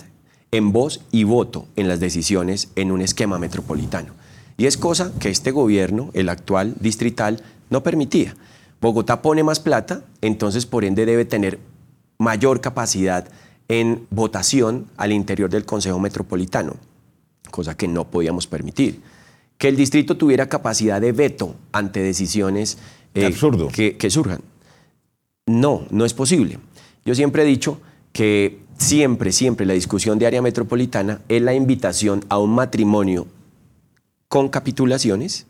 en 0.50 0.73
voz 0.73 1.02
y 1.12 1.25
voto 1.25 1.66
en 1.76 1.88
las 1.88 2.00
decisiones 2.00 2.71
en 2.75 2.90
un 2.90 3.02
esquema 3.02 3.38
metropolitano. 3.38 4.14
Y 4.56 4.64
es 4.64 4.78
cosa 4.78 5.12
que 5.21 5.28
este 5.28 5.50
gobierno, 5.50 6.09
el 6.14 6.30
actual 6.30 6.75
distrital, 6.80 7.42
no 7.68 7.83
permitía. 7.83 8.35
Bogotá 8.80 9.21
pone 9.21 9.42
más 9.45 9.61
plata, 9.61 10.04
entonces 10.23 10.64
por 10.64 10.87
ende 10.87 11.04
debe 11.04 11.26
tener 11.26 11.59
mayor 12.16 12.62
capacidad 12.62 13.28
en 13.68 14.06
votación 14.09 14.87
al 14.97 15.12
interior 15.12 15.50
del 15.50 15.66
Consejo 15.66 15.99
Metropolitano, 15.99 16.76
cosa 17.50 17.76
que 17.76 17.88
no 17.88 18.06
podíamos 18.06 18.47
permitir. 18.47 19.02
Que 19.58 19.68
el 19.68 19.76
distrito 19.76 20.16
tuviera 20.16 20.48
capacidad 20.48 21.00
de 21.00 21.12
veto 21.12 21.56
ante 21.72 22.00
decisiones 22.00 22.78
eh, 23.14 23.34
que, 23.72 23.96
que 23.96 24.10
surjan. 24.10 24.40
No, 25.46 25.86
no 25.90 26.04
es 26.04 26.12
posible. 26.12 26.58
Yo 27.04 27.14
siempre 27.14 27.42
he 27.42 27.46
dicho 27.46 27.78
que 28.12 28.58
siempre, 28.78 29.32
siempre 29.32 29.66
la 29.66 29.75
discusión 29.75 30.18
de 30.18 30.26
área 30.26 30.42
metropolitana 30.42 31.20
es 31.28 31.40
la 31.40 31.54
invitación 31.54 32.25
a 32.28 32.38
un 32.38 32.50
matrimonio 32.50 33.26
con 34.28 34.48
capitulaciones, 34.48 35.46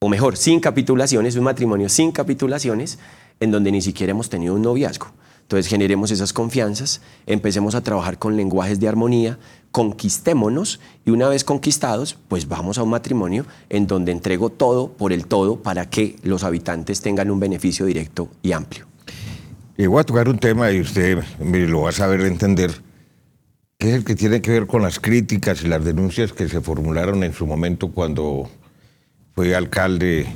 o 0.00 0.08
mejor, 0.08 0.36
sin 0.36 0.60
capitulaciones, 0.60 1.36
un 1.36 1.44
matrimonio 1.44 1.88
sin 1.88 2.12
capitulaciones, 2.12 2.98
en 3.40 3.50
donde 3.50 3.72
ni 3.72 3.80
siquiera 3.80 4.10
hemos 4.10 4.28
tenido 4.28 4.54
un 4.54 4.62
noviazgo. 4.62 5.08
Entonces 5.48 5.68
generemos 5.68 6.10
esas 6.10 6.34
confianzas, 6.34 7.00
empecemos 7.24 7.74
a 7.74 7.80
trabajar 7.80 8.18
con 8.18 8.36
lenguajes 8.36 8.80
de 8.80 8.86
armonía, 8.86 9.38
conquistémonos 9.70 10.78
y 11.06 11.10
una 11.10 11.26
vez 11.26 11.42
conquistados, 11.42 12.18
pues 12.28 12.48
vamos 12.48 12.76
a 12.76 12.82
un 12.82 12.90
matrimonio 12.90 13.46
en 13.70 13.86
donde 13.86 14.12
entrego 14.12 14.50
todo 14.50 14.92
por 14.92 15.10
el 15.10 15.24
todo 15.24 15.62
para 15.62 15.88
que 15.88 16.16
los 16.22 16.44
habitantes 16.44 17.00
tengan 17.00 17.30
un 17.30 17.40
beneficio 17.40 17.86
directo 17.86 18.28
y 18.42 18.52
amplio. 18.52 18.84
Y 19.78 19.86
voy 19.86 20.02
a 20.02 20.04
tocar 20.04 20.28
un 20.28 20.38
tema 20.38 20.70
y 20.70 20.82
usted 20.82 21.24
lo 21.40 21.80
va 21.80 21.88
a 21.88 21.92
saber 21.92 22.20
entender, 22.20 22.70
que 23.78 23.88
es 23.88 23.94
el 23.94 24.04
que 24.04 24.16
tiene 24.16 24.42
que 24.42 24.50
ver 24.50 24.66
con 24.66 24.82
las 24.82 25.00
críticas 25.00 25.62
y 25.62 25.68
las 25.68 25.82
denuncias 25.82 26.34
que 26.34 26.46
se 26.46 26.60
formularon 26.60 27.24
en 27.24 27.32
su 27.32 27.46
momento 27.46 27.90
cuando 27.90 28.50
fue 29.34 29.54
alcalde 29.54 30.26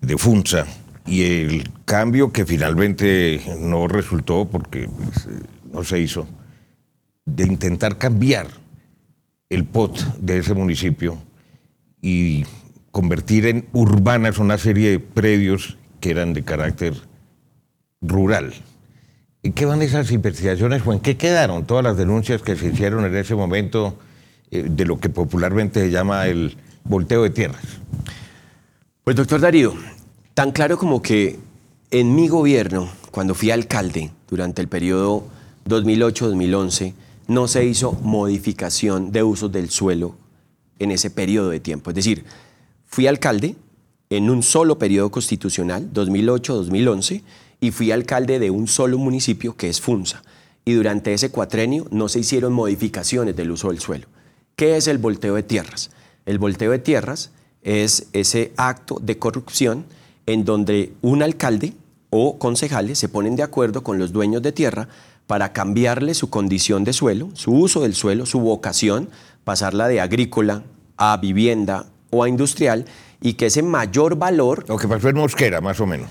de 0.00 0.16
Funza 0.16 0.64
y 1.06 1.22
el 1.22 1.70
cambio 1.84 2.32
que 2.32 2.44
finalmente 2.44 3.40
no 3.60 3.86
resultó 3.88 4.46
porque 4.46 4.88
pues, 4.88 5.28
no 5.72 5.84
se 5.84 6.00
hizo, 6.00 6.26
de 7.24 7.44
intentar 7.44 7.98
cambiar 7.98 8.48
el 9.48 9.64
POT 9.64 9.98
de 10.18 10.38
ese 10.38 10.54
municipio 10.54 11.18
y 12.00 12.44
convertir 12.90 13.46
en 13.46 13.68
urbanas 13.72 14.38
una 14.38 14.58
serie 14.58 14.90
de 14.90 15.00
predios 15.00 15.76
que 16.00 16.10
eran 16.10 16.32
de 16.32 16.44
carácter 16.44 16.94
rural. 18.00 18.52
¿En 19.42 19.52
qué 19.52 19.64
van 19.64 19.82
esas 19.82 20.10
investigaciones 20.10 20.82
o 20.84 20.92
en 20.92 21.00
qué 21.00 21.16
quedaron 21.16 21.66
todas 21.66 21.84
las 21.84 21.96
denuncias 21.96 22.42
que 22.42 22.56
se 22.56 22.68
hicieron 22.68 23.04
en 23.04 23.14
ese 23.14 23.34
momento 23.34 23.96
eh, 24.50 24.66
de 24.68 24.84
lo 24.84 24.98
que 24.98 25.08
popularmente 25.08 25.80
se 25.80 25.90
llama 25.90 26.26
el 26.26 26.56
volteo 26.84 27.22
de 27.22 27.30
tierras? 27.30 27.62
Pues 29.04 29.14
doctor 29.14 29.40
Darío, 29.40 29.74
tan 30.36 30.52
claro 30.52 30.76
como 30.76 31.00
que 31.00 31.38
en 31.90 32.14
mi 32.14 32.28
gobierno, 32.28 32.90
cuando 33.10 33.34
fui 33.34 33.50
alcalde 33.50 34.10
durante 34.28 34.60
el 34.60 34.68
periodo 34.68 35.24
2008-2011, 35.66 36.92
no 37.26 37.48
se 37.48 37.64
hizo 37.64 37.92
modificación 37.92 39.12
de 39.12 39.22
usos 39.22 39.50
del 39.50 39.70
suelo 39.70 40.14
en 40.78 40.90
ese 40.90 41.08
periodo 41.08 41.48
de 41.48 41.60
tiempo. 41.60 41.88
Es 41.88 41.96
decir, 41.96 42.26
fui 42.84 43.06
alcalde 43.06 43.56
en 44.10 44.28
un 44.28 44.42
solo 44.42 44.78
periodo 44.78 45.10
constitucional, 45.10 45.88
2008-2011, 45.94 47.22
y 47.58 47.70
fui 47.70 47.90
alcalde 47.90 48.38
de 48.38 48.50
un 48.50 48.68
solo 48.68 48.98
municipio 48.98 49.56
que 49.56 49.70
es 49.70 49.80
Funza. 49.80 50.22
Y 50.66 50.74
durante 50.74 51.14
ese 51.14 51.30
cuatrenio 51.30 51.86
no 51.90 52.10
se 52.10 52.18
hicieron 52.18 52.52
modificaciones 52.52 53.36
del 53.36 53.52
uso 53.52 53.68
del 53.68 53.80
suelo. 53.80 54.06
¿Qué 54.54 54.76
es 54.76 54.86
el 54.86 54.98
volteo 54.98 55.36
de 55.36 55.44
tierras? 55.44 55.92
El 56.26 56.38
volteo 56.38 56.72
de 56.72 56.78
tierras 56.78 57.30
es 57.62 58.08
ese 58.12 58.52
acto 58.58 58.98
de 59.00 59.18
corrupción 59.18 59.86
en 60.26 60.44
donde 60.44 60.92
un 61.02 61.22
alcalde 61.22 61.72
o 62.10 62.38
concejales 62.38 62.98
se 62.98 63.08
ponen 63.08 63.36
de 63.36 63.42
acuerdo 63.42 63.82
con 63.82 63.98
los 63.98 64.12
dueños 64.12 64.42
de 64.42 64.52
tierra 64.52 64.88
para 65.26 65.52
cambiarle 65.52 66.14
su 66.14 66.30
condición 66.30 66.84
de 66.84 66.92
suelo, 66.92 67.30
su 67.34 67.52
uso 67.52 67.80
del 67.80 67.94
suelo, 67.94 68.26
su 68.26 68.40
vocación, 68.40 69.08
pasarla 69.44 69.88
de 69.88 70.00
agrícola 70.00 70.62
a 70.96 71.16
vivienda 71.16 71.86
o 72.10 72.22
a 72.22 72.28
industrial 72.28 72.84
y 73.20 73.34
que 73.34 73.46
ese 73.46 73.62
mayor 73.62 74.16
valor... 74.16 74.64
Lo 74.68 74.76
que 74.76 74.88
pasó 74.88 75.08
en 75.08 75.16
Mosquera, 75.16 75.60
más 75.60 75.80
o 75.80 75.86
menos. 75.86 76.08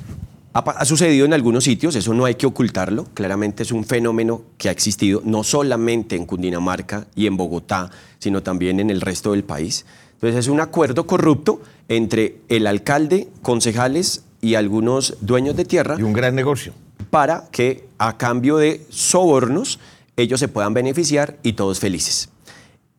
Ha, 0.53 0.85
sucedido 0.85 1.25
en 1.25 1.33
algunos 1.33 1.65
sitios, 1.65 1.97
eso 1.97 2.13
no 2.13 2.23
hay 2.23 2.35
que 2.35 2.45
ocultarlo, 2.45 3.07
claramente 3.13 3.63
es 3.63 3.73
un 3.73 3.83
fenómeno 3.83 4.43
que 4.57 4.69
ha 4.69 4.71
existido 4.71 5.21
no 5.25 5.43
solamente 5.43 6.15
en 6.15 6.25
Cundinamarca 6.25 7.07
y 7.13 7.27
en 7.27 7.35
Bogotá, 7.35 7.91
sino 8.19 8.41
también 8.41 8.79
en 8.79 8.89
el 8.89 9.01
resto 9.01 9.31
del 9.31 9.43
país. 9.43 9.85
Entonces 10.13 10.39
es 10.39 10.47
un 10.47 10.61
acuerdo 10.61 11.05
corrupto 11.05 11.59
entre 11.87 12.37
el 12.49 12.67
alcalde, 12.67 13.27
concejales 13.41 14.23
y 14.41 14.55
algunos 14.55 15.17
dueños 15.21 15.55
de 15.55 15.65
tierra. 15.65 15.95
Y 15.99 16.03
un 16.03 16.13
gran 16.13 16.35
negocio. 16.35 16.73
Para 17.09 17.47
que 17.51 17.87
a 17.97 18.17
cambio 18.17 18.57
de 18.57 18.85
sobornos 18.89 19.79
ellos 20.17 20.39
se 20.39 20.47
puedan 20.47 20.73
beneficiar 20.73 21.37
y 21.43 21.53
todos 21.53 21.79
felices. 21.79 22.29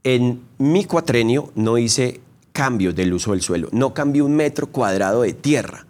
En 0.04 0.42
mi 0.58 0.84
cuatrenio 0.84 1.50
no 1.54 1.78
hice 1.78 2.20
cambios 2.52 2.94
del 2.94 3.12
uso 3.12 3.32
del 3.32 3.42
suelo, 3.42 3.68
no 3.72 3.92
cambié 3.92 4.22
un 4.22 4.34
metro 4.34 4.68
cuadrado 4.68 5.22
de 5.22 5.34
tierra 5.34 5.86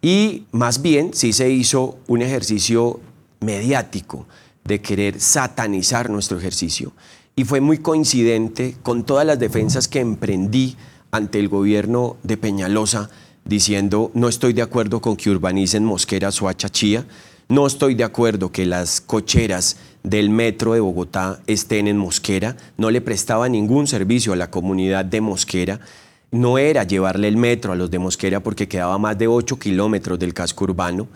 y 0.00 0.44
más 0.52 0.82
bien 0.82 1.10
sí 1.12 1.32
se 1.32 1.50
hizo 1.50 1.98
un 2.06 2.22
ejercicio 2.22 3.00
mediático 3.40 4.26
de 4.64 4.80
querer 4.80 5.20
satanizar 5.20 6.10
nuestro 6.10 6.38
ejercicio. 6.38 6.92
Y 7.34 7.44
fue 7.44 7.60
muy 7.60 7.78
coincidente 7.78 8.76
con 8.82 9.04
todas 9.04 9.26
las 9.26 9.38
defensas 9.38 9.88
que 9.88 10.00
emprendí 10.00 10.76
ante 11.10 11.38
el 11.38 11.48
gobierno 11.48 12.16
de 12.22 12.36
Peñalosa, 12.36 13.10
diciendo 13.44 14.10
no 14.14 14.28
estoy 14.28 14.52
de 14.52 14.62
acuerdo 14.62 15.00
con 15.00 15.16
que 15.16 15.30
urbanicen 15.30 15.84
Mosquera 15.84 16.30
o 16.40 16.48
Achachía, 16.48 17.06
no 17.48 17.66
estoy 17.66 17.94
de 17.94 18.02
acuerdo 18.02 18.50
que 18.50 18.66
las 18.66 19.00
cocheras 19.00 19.76
del 20.02 20.30
metro 20.30 20.72
de 20.72 20.80
Bogotá 20.80 21.40
estén 21.46 21.86
en 21.86 21.96
Mosquera, 21.96 22.56
no 22.76 22.90
le 22.90 23.00
prestaba 23.00 23.48
ningún 23.48 23.86
servicio 23.86 24.32
a 24.32 24.36
la 24.36 24.50
comunidad 24.50 25.04
de 25.04 25.20
Mosquera. 25.20 25.78
No 26.32 26.58
era 26.58 26.82
llevarle 26.82 27.28
el 27.28 27.36
metro 27.36 27.72
a 27.72 27.76
los 27.76 27.88
de 27.88 28.00
Mosquera 28.00 28.40
porque 28.40 28.66
quedaba 28.66 28.98
más 28.98 29.16
de 29.16 29.28
8 29.28 29.60
kilómetros 29.60 30.18
del 30.18 30.34
casco 30.34 30.64
urbano. 30.64 31.06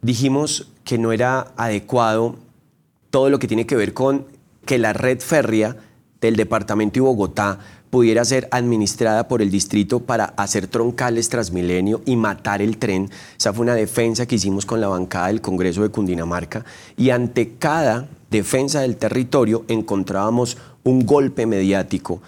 Dijimos 0.00 0.68
que 0.82 0.96
no 0.96 1.12
era 1.12 1.52
adecuado 1.58 2.36
todo 3.10 3.28
lo 3.28 3.38
que 3.38 3.48
tiene 3.48 3.66
que 3.66 3.76
ver 3.76 3.92
con 3.92 4.24
que 4.64 4.78
la 4.78 4.94
red 4.94 5.20
férrea 5.20 5.76
del 6.22 6.36
departamento 6.36 6.94
de 6.94 7.00
Bogotá 7.00 7.58
pudiera 7.96 8.26
ser 8.26 8.46
administrada 8.50 9.26
por 9.26 9.40
el 9.40 9.50
distrito 9.50 10.00
para 10.00 10.26
hacer 10.36 10.66
troncales 10.66 11.30
Transmilenio 11.30 12.02
y 12.04 12.16
matar 12.16 12.60
el 12.60 12.76
tren. 12.76 13.10
Esa 13.38 13.54
fue 13.54 13.62
una 13.62 13.74
defensa 13.74 14.26
que 14.26 14.34
hicimos 14.34 14.66
con 14.66 14.82
la 14.82 14.88
bancada 14.88 15.28
del 15.28 15.40
Congreso 15.40 15.82
de 15.82 15.88
Cundinamarca 15.88 16.62
y 16.98 17.08
ante 17.08 17.54
cada 17.54 18.06
defensa 18.30 18.82
del 18.82 18.98
territorio 18.98 19.64
encontrábamos 19.68 20.58
un 20.84 21.06
golpe 21.06 21.46
mediático 21.46 22.20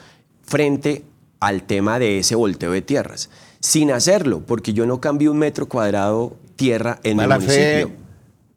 frente 0.42 1.04
al 1.38 1.64
tema 1.64 1.98
de 1.98 2.20
ese 2.20 2.34
volteo 2.34 2.72
de 2.72 2.80
tierras, 2.80 3.28
sin 3.60 3.90
hacerlo, 3.90 4.40
porque 4.46 4.72
yo 4.72 4.86
no 4.86 5.02
cambio 5.02 5.32
un 5.32 5.38
metro 5.38 5.68
cuadrado 5.68 6.34
tierra 6.56 6.98
en 7.02 7.20
el 7.20 7.28
municipio. 7.28 7.90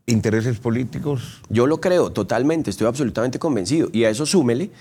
intereses 0.06 0.60
políticos. 0.60 1.42
Yo 1.50 1.68
lo 1.68 1.82
creo 1.82 2.14
totalmente, 2.14 2.70
estoy 2.70 2.88
absolutamente 2.88 3.38
convencido. 3.38 3.90
Y 3.92 4.06
a 4.06 4.10
eso 4.10 4.26
súmele 4.26 4.72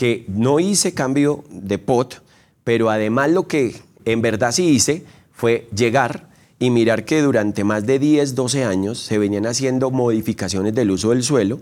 que 0.00 0.24
no 0.28 0.60
hice 0.60 0.94
cambio 0.94 1.44
de 1.50 1.76
pot, 1.76 2.22
pero 2.64 2.88
además 2.88 3.30
lo 3.32 3.46
que 3.46 3.76
en 4.06 4.22
verdad 4.22 4.50
sí 4.50 4.66
hice 4.66 5.04
fue 5.30 5.68
llegar 5.76 6.30
y 6.58 6.70
mirar 6.70 7.04
que 7.04 7.20
durante 7.20 7.64
más 7.64 7.84
de 7.84 7.98
10, 7.98 8.34
12 8.34 8.64
años 8.64 8.98
se 8.98 9.18
venían 9.18 9.44
haciendo 9.44 9.90
modificaciones 9.90 10.74
del 10.74 10.90
uso 10.90 11.10
del 11.10 11.22
suelo 11.22 11.60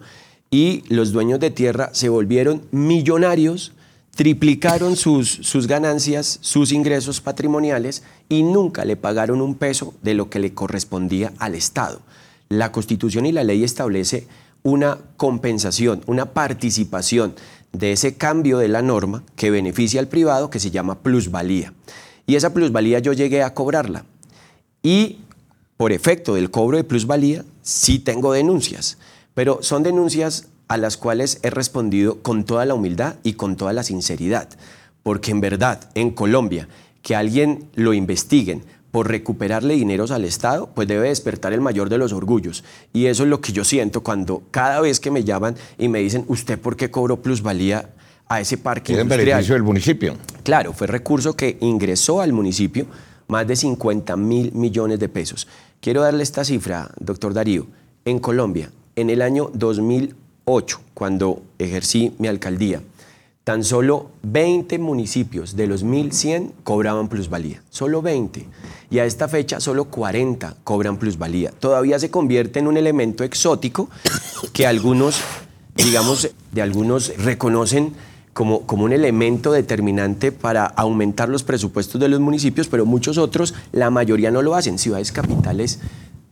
y 0.52 0.85
los 0.87 1.11
dueños 1.11 1.40
de 1.40 1.50
tierra 1.50 1.90
se 1.95 2.11
volvieron 2.11 2.62
millonarios 2.71 3.73
triplicaron 4.14 4.95
sus, 4.95 5.28
sus 5.28 5.66
ganancias, 5.66 6.38
sus 6.40 6.71
ingresos 6.71 7.21
patrimoniales 7.21 8.04
y 8.28 8.45
nunca 8.45 8.85
le 8.85 8.95
pagaron 8.95 9.40
un 9.40 9.57
peso 9.57 9.95
de 10.02 10.14
lo 10.14 10.30
que 10.30 10.38
le 10.38 10.54
correspondía 10.54 11.33
al 11.38 11.57
Estado. 11.57 12.02
La 12.49 12.71
Constitución 12.71 13.26
y 13.26 13.33
la 13.33 13.42
ley 13.42 13.64
establece 13.64 14.28
una 14.62 14.99
compensación, 15.16 16.02
una 16.07 16.26
participación 16.26 17.35
de 17.73 17.93
ese 17.93 18.17
cambio 18.17 18.59
de 18.59 18.69
la 18.69 18.83
norma 18.83 19.23
que 19.37 19.51
beneficia 19.51 20.01
al 20.01 20.09
privado 20.09 20.51
que 20.51 20.61
se 20.61 20.71
llama 20.71 20.99
plusvalía. 20.99 21.73
Y 22.27 22.37
esa 22.37 22.53
plusvalía 22.53 22.99
yo 22.99 23.13
llegué 23.13 23.43
a 23.43 23.55
cobrarla. 23.55 24.05
Y 24.83 25.21
por 25.77 25.93
efecto 25.93 26.35
del 26.35 26.51
cobro 26.51 26.77
de 26.77 26.85
plusvalía, 26.85 27.45
sí 27.63 27.99
tengo 27.99 28.33
denuncias, 28.33 28.99
pero 29.35 29.59
son 29.63 29.83
denuncias 29.83 30.49
a 30.69 30.77
las 30.77 30.97
cuales 30.97 31.39
he 31.43 31.51
respondido 31.51 32.21
con 32.21 32.45
toda 32.45 32.67
la 32.67 32.75
humildad 32.75 33.17
y 33.23 33.35
con 33.35 33.57
toda 33.57 33.73
la 33.73 33.83
sinceridad. 33.83 34.49
Porque 35.03 35.31
en 35.31 35.41
verdad, 35.41 35.89
en 35.95 36.11
Colombia, 36.11 36.69
que 37.03 37.17
alguien 37.17 37.69
lo 37.75 37.95
investiguen 37.95 38.63
por 38.90 39.09
recuperarle 39.09 39.75
dineros 39.75 40.11
al 40.11 40.25
Estado, 40.25 40.71
pues 40.75 40.88
debe 40.88 41.09
despertar 41.09 41.52
el 41.52 41.61
mayor 41.61 41.88
de 41.88 41.99
los 41.99 42.12
orgullos. 42.12 42.64
Y 42.92 43.07
eso 43.07 43.25
es 43.25 43.28
lo 43.28 43.40
que 43.40 43.52
yo 43.52 43.64
siento 43.64 44.02
cuando 44.02 44.42
cada 44.50 44.80
vez 44.80 45.00
que 45.00 45.11
me 45.11 45.25
llaman 45.25 45.57
y 45.78 45.88
me 45.88 45.99
dicen, 45.99 46.25
¿usted 46.28 46.59
por 46.59 46.76
qué 46.76 46.90
cobró 46.90 47.21
plusvalía 47.21 47.90
a 48.28 48.40
ese 48.40 48.59
parque 48.59 48.99
en 48.99 49.09
beneficio 49.09 49.54
del 49.54 49.62
municipio. 49.62 50.14
Claro, 50.42 50.73
fue 50.73 50.87
recurso 50.87 51.35
que 51.35 51.57
ingresó 51.61 52.21
al 52.21 52.33
municipio 52.33 52.87
más 53.26 53.47
de 53.47 53.57
50 53.57 54.16
mil 54.16 54.52
millones 54.52 55.00
de 55.00 55.09
pesos. 55.09 55.49
Quiero 55.80 56.02
darle 56.02 56.23
esta 56.23 56.45
cifra, 56.45 56.90
doctor 56.99 57.35
Darío. 57.35 57.66
En 58.04 58.18
Colombia, 58.18 58.71
en 58.97 59.11
el 59.11 59.23
año 59.23 59.50
2008, 59.54 60.80
cuando 60.95 61.42
ejercí 61.59 62.14
mi 62.18 62.28
alcaldía, 62.28 62.83
tan 63.49 63.64
solo 63.64 64.11
20 64.25 64.78
municipios 64.78 65.57
de 65.57 65.67
los 65.67 65.83
1.100 65.83 66.52
cobraban 66.64 67.09
plusvalía. 67.09 67.62
Solo 67.71 68.02
20. 68.02 68.47
Y 68.90 68.99
a 68.99 69.07
esta 69.07 69.26
fecha 69.26 69.59
solo 69.59 69.87
40 69.87 70.57
cobran 70.64 70.99
plusvalía. 70.99 71.50
Todavía 71.59 71.99
se 71.99 72.11
convierte 72.11 72.59
en 72.59 72.67
un 72.67 72.76
elemento 72.76 73.25
exótico 73.25 73.88
que 74.52 74.67
algunos, 74.67 75.23
digamos, 75.76 76.28
de 76.52 76.61
algunos 76.61 77.17
reconocen 77.17 77.95
como, 78.35 78.67
como, 78.67 78.85
un 78.85 78.93
elemento 78.93 79.50
determinante 79.50 80.31
para 80.31 80.67
aumentar 80.67 81.31
los 81.31 81.43
presupuestos 81.43 81.99
de 81.99 82.09
los 82.09 82.21
municipios, 82.21 82.69
pero 82.69 82.85
muchos 82.85 83.17
otros, 83.17 83.55
la 83.73 83.88
mayoría 83.88 84.31
no 84.31 84.43
lo 84.43 84.57
hacen. 84.57 84.78
Ciudades 84.78 85.11
capitales 85.11 85.78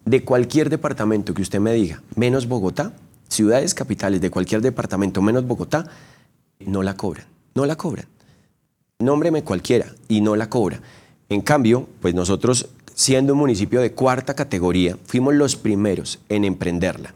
de 0.05 0.23
cualquier 0.23 0.69
departamento 0.69 1.33
que 1.33 1.41
usted 1.41 1.61
me 1.61 1.73
diga, 1.73 2.03
menos 2.15 2.47
Bogotá, 2.47 2.93
ciudades 3.31 3.73
capitales 3.73 4.21
de 4.21 4.31
cualquier 4.31 4.61
departamento 4.61 5.23
menos 5.23 5.47
Bogotá, 5.47 5.87
no 6.61 6.83
la 6.83 6.97
cobran, 6.97 7.27
no 7.55 7.67
la 7.67 7.77
cobran. 7.77 8.07
Nómbreme 8.99 9.45
cualquiera 9.45 9.95
y 10.09 10.21
no 10.21 10.37
la 10.37 10.49
cobra. 10.49 10.81
En 11.29 11.41
cambio, 11.41 11.87
pues 12.01 12.15
nosotros, 12.15 12.69
siendo 12.95 13.35
un 13.35 13.41
municipio 13.41 13.81
de 13.81 13.93
cuarta 13.93 14.35
categoría, 14.35 14.97
fuimos 15.05 15.35
los 15.35 15.57
primeros 15.57 16.19
en 16.29 16.45
emprenderla. 16.45 17.15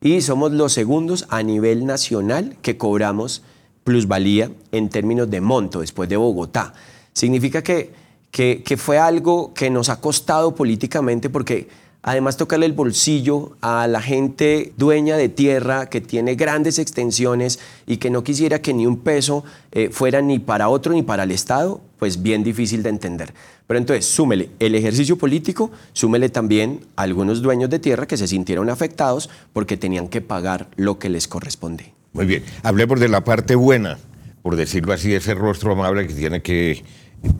Y 0.00 0.20
somos 0.20 0.52
los 0.52 0.72
segundos 0.72 1.26
a 1.30 1.42
nivel 1.42 1.86
nacional 1.86 2.56
que 2.60 2.76
cobramos 2.76 3.42
plusvalía 3.84 4.50
en 4.72 4.88
términos 4.88 5.30
de 5.30 5.40
monto 5.40 5.80
después 5.80 6.08
de 6.08 6.16
Bogotá. 6.16 6.74
Significa 7.12 7.62
que, 7.62 7.92
que, 8.30 8.62
que 8.64 8.76
fue 8.76 8.98
algo 8.98 9.54
que 9.54 9.70
nos 9.70 9.88
ha 9.88 10.00
costado 10.00 10.54
políticamente 10.54 11.30
porque 11.30 11.68
Además, 12.04 12.36
tocarle 12.36 12.66
el 12.66 12.72
bolsillo 12.72 13.52
a 13.60 13.86
la 13.86 14.02
gente 14.02 14.72
dueña 14.76 15.16
de 15.16 15.28
tierra 15.28 15.88
que 15.88 16.00
tiene 16.00 16.34
grandes 16.34 16.80
extensiones 16.80 17.60
y 17.86 17.98
que 17.98 18.10
no 18.10 18.24
quisiera 18.24 18.60
que 18.60 18.74
ni 18.74 18.86
un 18.86 18.98
peso 18.98 19.44
eh, 19.70 19.88
fuera 19.92 20.20
ni 20.20 20.40
para 20.40 20.68
otro 20.68 20.92
ni 20.92 21.04
para 21.04 21.22
el 21.22 21.30
Estado, 21.30 21.80
pues 22.00 22.20
bien 22.20 22.42
difícil 22.42 22.82
de 22.82 22.88
entender. 22.88 23.32
Pero 23.68 23.78
entonces, 23.78 24.04
súmele 24.04 24.50
el 24.58 24.74
ejercicio 24.74 25.16
político, 25.16 25.70
súmele 25.92 26.28
también 26.28 26.80
a 26.96 27.02
algunos 27.02 27.40
dueños 27.40 27.70
de 27.70 27.78
tierra 27.78 28.08
que 28.08 28.16
se 28.16 28.26
sintieron 28.26 28.68
afectados 28.68 29.30
porque 29.52 29.76
tenían 29.76 30.08
que 30.08 30.20
pagar 30.20 30.68
lo 30.74 30.98
que 30.98 31.08
les 31.08 31.28
corresponde. 31.28 31.94
Muy 32.12 32.26
bien, 32.26 32.42
hablemos 32.64 32.98
de 32.98 33.08
la 33.08 33.22
parte 33.22 33.54
buena, 33.54 33.98
por 34.42 34.56
decirlo 34.56 34.92
así, 34.92 35.14
ese 35.14 35.34
rostro 35.34 35.72
amable 35.72 36.08
que 36.08 36.14
tiene 36.14 36.42
que, 36.42 36.82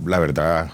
la 0.07 0.21
verdad, 0.21 0.71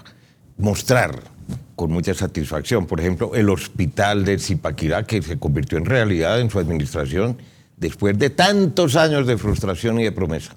mostrar 0.59 1.38
con 1.75 1.91
mucha 1.91 2.13
satisfacción. 2.13 2.85
Por 2.85 2.99
ejemplo, 2.99 3.35
el 3.35 3.49
hospital 3.49 4.25
de 4.25 4.37
Zipaquirá, 4.39 5.03
que 5.03 5.21
se 5.21 5.39
convirtió 5.39 5.77
en 5.77 5.85
realidad 5.85 6.39
en 6.39 6.49
su 6.49 6.59
administración 6.59 7.37
después 7.77 8.17
de 8.19 8.29
tantos 8.29 8.95
años 8.95 9.25
de 9.25 9.37
frustración 9.37 9.99
y 9.99 10.03
de 10.03 10.11
promesa. 10.11 10.55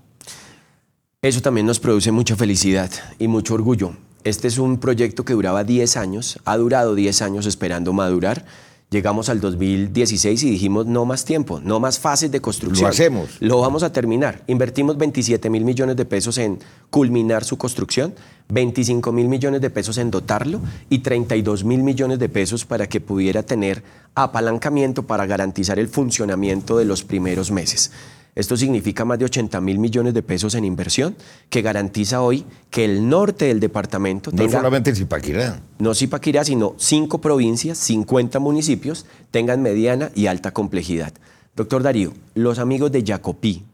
Eso 1.22 1.40
también 1.40 1.66
nos 1.66 1.78
produce 1.78 2.10
mucha 2.10 2.34
felicidad 2.34 2.90
y 3.18 3.28
mucho 3.28 3.54
orgullo. 3.54 3.94
Este 4.24 4.48
es 4.48 4.58
un 4.58 4.78
proyecto 4.78 5.24
que 5.24 5.32
duraba 5.32 5.64
10 5.64 5.96
años, 5.96 6.40
ha 6.44 6.56
durado 6.56 6.94
10 6.94 7.22
años 7.22 7.46
esperando 7.46 7.92
madurar 7.92 8.44
Llegamos 8.92 9.30
al 9.30 9.40
2016 9.40 10.42
y 10.42 10.50
dijimos 10.50 10.84
no 10.84 11.06
más 11.06 11.24
tiempo, 11.24 11.60
no 11.64 11.80
más 11.80 11.98
fases 11.98 12.30
de 12.30 12.42
construcción. 12.42 12.84
Lo 12.84 12.90
hacemos. 12.90 13.30
Lo 13.40 13.58
vamos 13.58 13.82
a 13.82 13.90
terminar. 13.90 14.42
Invertimos 14.48 14.98
27 14.98 15.48
mil 15.48 15.64
millones 15.64 15.96
de 15.96 16.04
pesos 16.04 16.36
en 16.36 16.58
culminar 16.90 17.42
su 17.42 17.56
construcción, 17.56 18.14
25 18.50 19.10
mil 19.10 19.28
millones 19.28 19.62
de 19.62 19.70
pesos 19.70 19.96
en 19.96 20.10
dotarlo 20.10 20.60
y 20.90 20.98
32 20.98 21.64
mil 21.64 21.82
millones 21.82 22.18
de 22.18 22.28
pesos 22.28 22.66
para 22.66 22.86
que 22.86 23.00
pudiera 23.00 23.42
tener 23.42 23.82
apalancamiento 24.14 25.04
para 25.04 25.24
garantizar 25.24 25.78
el 25.78 25.88
funcionamiento 25.88 26.76
de 26.76 26.84
los 26.84 27.02
primeros 27.02 27.50
meses. 27.50 27.92
Esto 28.34 28.56
significa 28.56 29.04
más 29.04 29.18
de 29.18 29.26
80 29.26 29.60
mil 29.60 29.78
millones 29.78 30.14
de 30.14 30.22
pesos 30.22 30.54
en 30.54 30.64
inversión 30.64 31.16
que 31.50 31.60
garantiza 31.60 32.22
hoy 32.22 32.46
que 32.70 32.84
el 32.86 33.08
norte 33.08 33.46
del 33.46 33.60
departamento 33.60 34.30
no 34.32 34.48
solamente 34.48 34.94
Zipaquirá. 34.94 35.60
No 35.78 35.94
Zipaquirá, 35.94 36.42
sino 36.42 36.74
cinco 36.78 37.20
provincias, 37.20 37.76
50 37.78 38.38
municipios 38.38 39.04
tengan 39.30 39.60
mediana 39.60 40.10
y 40.14 40.26
alta 40.26 40.52
complejidad. 40.52 41.12
Doctor 41.54 41.82
Darío, 41.82 42.14
los 42.34 42.58
amigos 42.58 42.90
de 42.90 43.04
Jacopí, 43.04 43.64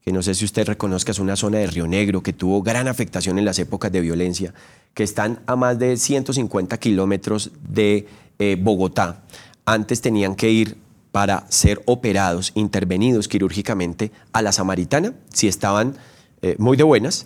que 0.00 0.12
no 0.12 0.22
sé 0.22 0.34
si 0.34 0.46
usted 0.46 0.66
reconozca, 0.66 1.12
es 1.12 1.18
una 1.18 1.36
zona 1.36 1.58
de 1.58 1.66
Río 1.66 1.86
Negro 1.86 2.22
que 2.22 2.32
tuvo 2.32 2.62
gran 2.62 2.88
afectación 2.88 3.38
en 3.38 3.44
las 3.44 3.58
épocas 3.58 3.92
de 3.92 4.00
violencia, 4.00 4.54
que 4.94 5.02
están 5.02 5.40
a 5.46 5.56
más 5.56 5.78
de 5.78 5.98
150 5.98 6.78
kilómetros 6.78 7.50
de 7.68 8.06
eh, 8.38 8.56
Bogotá. 8.58 9.24
Antes 9.66 10.00
tenían 10.00 10.36
que 10.36 10.50
ir 10.50 10.85
para 11.16 11.46
ser 11.48 11.80
operados, 11.86 12.52
intervenidos 12.56 13.26
quirúrgicamente 13.26 14.12
a 14.34 14.42
la 14.42 14.52
Samaritana, 14.52 15.14
si 15.32 15.48
estaban 15.48 15.96
eh, 16.42 16.56
muy 16.58 16.76
de 16.76 16.82
buenas, 16.82 17.24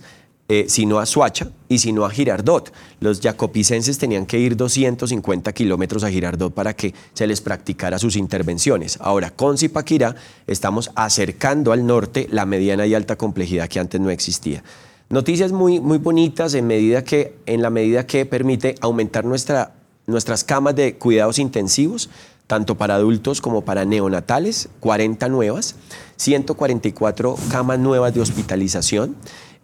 eh, 0.49 0.67
sino 0.69 1.01
a 1.01 1.07
Suacha 1.07 1.51
y 1.69 1.79
sino 1.79 2.05
a 2.05 2.11
Girardot. 2.11 2.73
Los 3.01 3.21
jacopicenses 3.21 3.99
tenían 3.99 4.27
que 4.27 4.39
ir 4.39 4.57
250 4.57 5.53
kilómetros 5.53 6.05
a 6.05 6.09
Girardot 6.09 6.55
para 6.55 6.77
que 6.77 6.95
se 7.15 7.27
les 7.27 7.41
practicara 7.41 7.99
sus 7.99 8.15
intervenciones. 8.15 8.97
Ahora, 9.01 9.33
con 9.33 9.59
Zipaquirá 9.59 10.15
estamos 10.47 10.93
acercando 10.95 11.73
al 11.73 11.85
norte 11.85 12.29
la 12.31 12.47
mediana 12.47 12.87
y 12.87 12.95
alta 12.95 13.17
complejidad 13.17 13.69
que 13.69 13.81
antes 13.81 14.01
no 14.01 14.11
existía. 14.11 14.63
Noticias 15.09 15.51
muy, 15.51 15.81
muy 15.81 15.99
bonitas 15.99 16.55
en, 16.55 16.69
medida 16.69 17.03
que, 17.03 17.35
en 17.45 17.61
la 17.61 17.71
medida 17.71 18.07
que 18.07 18.25
permite 18.25 18.77
aumentar 18.81 19.25
nuestra, 19.25 19.75
nuestras 20.07 20.45
camas 20.45 20.77
de 20.77 20.95
cuidados 20.95 21.41
intensivos, 21.41 22.09
tanto 22.51 22.75
para 22.75 22.97
adultos 22.97 23.41
como 23.41 23.63
para 23.63 23.85
neonatales, 23.85 24.71
40 24.81 25.29
nuevas, 25.29 25.77
144 26.17 27.37
camas 27.49 27.79
nuevas 27.79 28.13
de 28.13 28.23
hospitalización, 28.23 29.15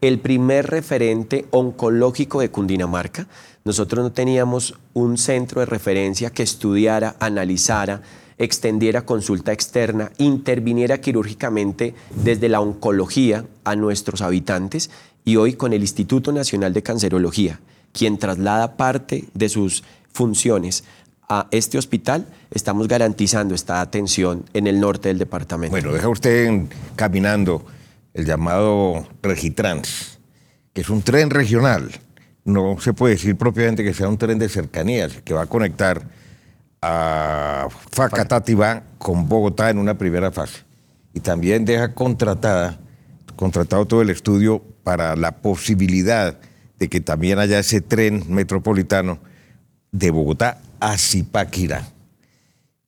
el 0.00 0.20
primer 0.20 0.68
referente 0.68 1.46
oncológico 1.50 2.38
de 2.38 2.52
Cundinamarca. 2.52 3.26
Nosotros 3.64 4.04
no 4.04 4.12
teníamos 4.12 4.76
un 4.94 5.18
centro 5.18 5.58
de 5.58 5.66
referencia 5.66 6.30
que 6.30 6.44
estudiara, 6.44 7.16
analizara, 7.18 8.02
extendiera 8.38 9.04
consulta 9.04 9.50
externa, 9.50 10.12
interviniera 10.18 11.00
quirúrgicamente 11.00 11.92
desde 12.22 12.48
la 12.48 12.60
oncología 12.60 13.46
a 13.64 13.74
nuestros 13.74 14.22
habitantes 14.22 14.92
y 15.24 15.34
hoy 15.34 15.54
con 15.54 15.72
el 15.72 15.80
Instituto 15.80 16.30
Nacional 16.30 16.72
de 16.72 16.84
Cancerología, 16.84 17.58
quien 17.92 18.16
traslada 18.16 18.76
parte 18.76 19.24
de 19.34 19.48
sus 19.48 19.82
funciones 20.12 20.84
a 21.28 21.48
este 21.50 21.78
hospital, 21.78 22.26
estamos 22.50 22.88
garantizando 22.88 23.54
esta 23.54 23.80
atención 23.80 24.44
en 24.52 24.66
el 24.66 24.80
norte 24.80 25.08
del 25.08 25.18
departamento. 25.18 25.72
Bueno, 25.72 25.92
deja 25.92 26.08
usted 26.08 26.62
caminando 26.94 27.64
el 28.14 28.24
llamado 28.24 29.06
Regitrans, 29.22 30.18
que 30.72 30.82
es 30.82 30.90
un 30.90 31.02
tren 31.02 31.30
regional. 31.30 31.90
No 32.44 32.78
se 32.80 32.92
puede 32.92 33.14
decir 33.14 33.36
propiamente 33.36 33.82
que 33.82 33.92
sea 33.92 34.08
un 34.08 34.18
tren 34.18 34.38
de 34.38 34.48
cercanías, 34.48 35.20
que 35.24 35.34
va 35.34 35.42
a 35.42 35.46
conectar 35.46 36.02
a 36.80 37.68
Facatativá 37.90 38.84
con 38.98 39.28
Bogotá 39.28 39.70
en 39.70 39.78
una 39.78 39.98
primera 39.98 40.30
fase. 40.30 40.64
Y 41.12 41.20
también 41.20 41.64
deja 41.64 41.92
contratada, 41.94 42.78
contratado 43.34 43.86
todo 43.86 44.02
el 44.02 44.10
estudio 44.10 44.62
para 44.84 45.16
la 45.16 45.32
posibilidad 45.38 46.38
de 46.78 46.88
que 46.88 47.00
también 47.00 47.38
haya 47.38 47.58
ese 47.58 47.80
tren 47.80 48.24
metropolitano 48.28 49.18
de 49.90 50.10
Bogotá 50.10 50.60
a 50.80 50.96
Zipaquirá. 50.96 51.88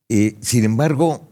sin 0.07 0.63
embargo, 0.63 1.27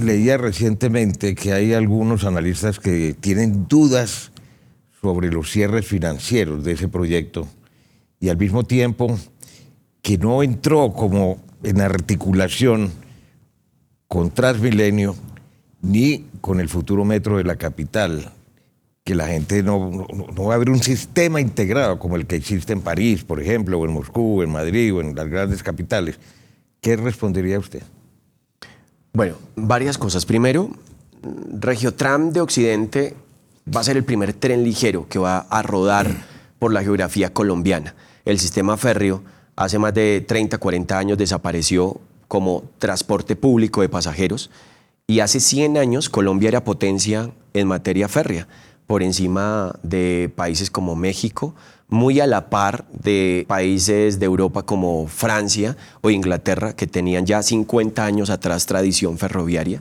leía 0.00 0.36
recientemente 0.36 1.34
que 1.34 1.52
hay 1.52 1.72
algunos 1.72 2.24
analistas 2.24 2.78
que 2.78 3.14
tienen 3.14 3.66
dudas 3.68 4.32
sobre 5.00 5.30
los 5.30 5.50
cierres 5.50 5.86
financieros 5.86 6.64
de 6.64 6.72
ese 6.72 6.88
proyecto 6.88 7.46
y 8.20 8.28
al 8.28 8.36
mismo 8.36 8.64
tiempo 8.64 9.18
que 10.02 10.18
no 10.18 10.42
entró 10.42 10.92
como 10.92 11.38
en 11.62 11.80
articulación 11.80 12.92
con 14.08 14.30
Transmilenio 14.30 15.16
ni 15.82 16.26
con 16.40 16.60
el 16.60 16.68
futuro 16.68 17.04
metro 17.04 17.38
de 17.38 17.44
la 17.44 17.56
capital. 17.56 18.32
Que 19.06 19.14
la 19.14 19.28
gente 19.28 19.62
no, 19.62 19.88
no, 19.88 20.44
va 20.46 20.54
a 20.54 20.56
haber 20.56 20.68
un 20.68 20.82
sistema 20.82 21.40
integrado 21.40 21.96
como 22.00 22.16
el 22.16 22.26
que 22.26 22.34
existe 22.34 22.72
en 22.72 22.80
París, 22.80 23.22
por 23.22 23.40
ejemplo, 23.40 23.78
o 23.78 23.84
en 23.84 23.92
Moscú, 23.92 24.40
o 24.40 24.42
en 24.42 24.50
Madrid, 24.50 24.92
o 24.92 25.00
en 25.00 25.14
las 25.14 25.28
grandes 25.28 25.62
capitales. 25.62 26.18
¿Qué 26.80 26.96
respondería 26.96 27.56
usted? 27.56 27.84
Bueno, 29.12 29.36
varias 29.54 29.96
cosas. 29.96 30.26
Primero, 30.26 30.70
Regiotram 31.52 32.32
de 32.32 32.40
Occidente 32.40 33.14
va 33.72 33.82
a 33.82 33.84
ser 33.84 33.96
el 33.96 34.02
primer 34.02 34.32
tren 34.32 34.64
ligero 34.64 35.06
que 35.08 35.20
va 35.20 35.38
a 35.38 35.62
rodar 35.62 36.10
por 36.58 36.72
la 36.72 36.82
geografía 36.82 37.32
colombiana. 37.32 37.94
El 38.24 38.40
sistema 38.40 38.76
férreo 38.76 39.22
hace 39.54 39.78
más 39.78 39.94
de 39.94 40.24
30, 40.26 40.58
40 40.58 40.98
años 40.98 41.16
desapareció 41.16 42.00
como 42.26 42.64
transporte 42.80 43.36
público 43.36 43.82
de 43.82 43.88
pasajeros 43.88 44.50
y 45.06 45.20
hace 45.20 45.38
100 45.38 45.76
años 45.76 46.08
Colombia 46.08 46.48
era 46.48 46.64
potencia 46.64 47.30
en 47.54 47.68
materia 47.68 48.08
férrea, 48.08 48.48
por 48.86 49.02
encima 49.02 49.74
de 49.82 50.30
países 50.34 50.70
como 50.70 50.96
México, 50.96 51.54
muy 51.88 52.20
a 52.20 52.26
la 52.26 52.50
par 52.50 52.84
de 52.92 53.44
países 53.48 54.18
de 54.18 54.26
Europa 54.26 54.64
como 54.64 55.06
Francia 55.06 55.76
o 56.00 56.10
Inglaterra, 56.10 56.74
que 56.74 56.86
tenían 56.86 57.26
ya 57.26 57.42
50 57.42 58.04
años 58.04 58.30
atrás 58.30 58.66
tradición 58.66 59.18
ferroviaria. 59.18 59.80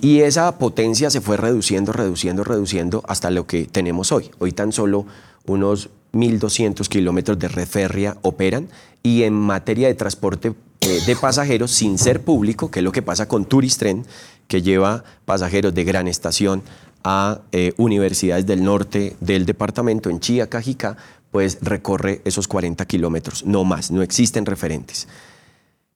Y 0.00 0.20
esa 0.20 0.58
potencia 0.58 1.10
se 1.10 1.20
fue 1.20 1.36
reduciendo, 1.36 1.92
reduciendo, 1.92 2.44
reduciendo 2.44 3.02
hasta 3.06 3.30
lo 3.30 3.46
que 3.46 3.66
tenemos 3.66 4.12
hoy. 4.12 4.30
Hoy 4.38 4.52
tan 4.52 4.72
solo 4.72 5.06
unos 5.46 5.90
1.200 6.12 6.88
kilómetros 6.88 7.38
de 7.38 7.48
red 7.48 7.66
férrea 7.66 8.16
operan 8.22 8.68
y 9.02 9.22
en 9.22 9.34
materia 9.34 9.88
de 9.88 9.94
transporte 9.94 10.54
eh, 10.80 11.00
de 11.06 11.16
pasajeros 11.16 11.70
sin 11.70 11.98
ser 11.98 12.22
público, 12.22 12.70
que 12.70 12.80
es 12.80 12.84
lo 12.84 12.92
que 12.92 13.02
pasa 13.02 13.28
con 13.28 13.44
Turistren, 13.44 14.04
que 14.48 14.62
lleva 14.62 15.04
pasajeros 15.24 15.74
de 15.74 15.84
gran 15.84 16.08
estación 16.08 16.62
a 17.04 17.42
eh, 17.52 17.74
universidades 17.76 18.46
del 18.46 18.64
norte 18.64 19.14
del 19.20 19.44
departamento, 19.44 20.08
en 20.08 20.20
Chía, 20.20 20.48
Cajicá, 20.48 20.96
pues 21.30 21.58
recorre 21.60 22.22
esos 22.24 22.48
40 22.48 22.84
kilómetros, 22.86 23.44
no 23.44 23.64
más, 23.64 23.90
no 23.90 24.02
existen 24.02 24.46
referentes. 24.46 25.06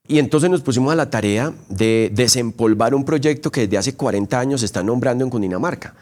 Y 0.07 0.19
entonces 0.19 0.51
nos 0.51 0.63
pusimos 0.63 0.93
a 0.93 0.97
la 0.97 1.11
tarea 1.11 1.53
de 1.69 2.11
desempolvar 2.15 2.95
un 2.95 3.05
proyecto 3.05 3.51
que 3.51 3.63
desde 3.63 3.79
hace 3.79 3.95
40 3.95 4.41
años 4.41 4.61
se 4.61 4.67
está 4.67 4.83
nombrando 4.83 5.25
en 5.25 5.31
Cundinamarca. 5.31 5.95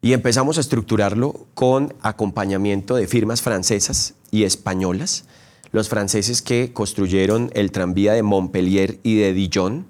Y 0.00 0.12
empezamos 0.12 0.58
a 0.58 0.60
estructurarlo 0.60 1.46
con 1.54 1.92
acompañamiento 2.02 2.94
de 2.94 3.08
firmas 3.08 3.42
francesas 3.42 4.14
y 4.30 4.44
españolas. 4.44 5.24
Los 5.72 5.88
franceses 5.88 6.40
que 6.40 6.72
construyeron 6.72 7.50
el 7.54 7.72
tranvía 7.72 8.12
de 8.12 8.22
Montpellier 8.22 9.00
y 9.02 9.16
de 9.16 9.32
Dijon, 9.32 9.86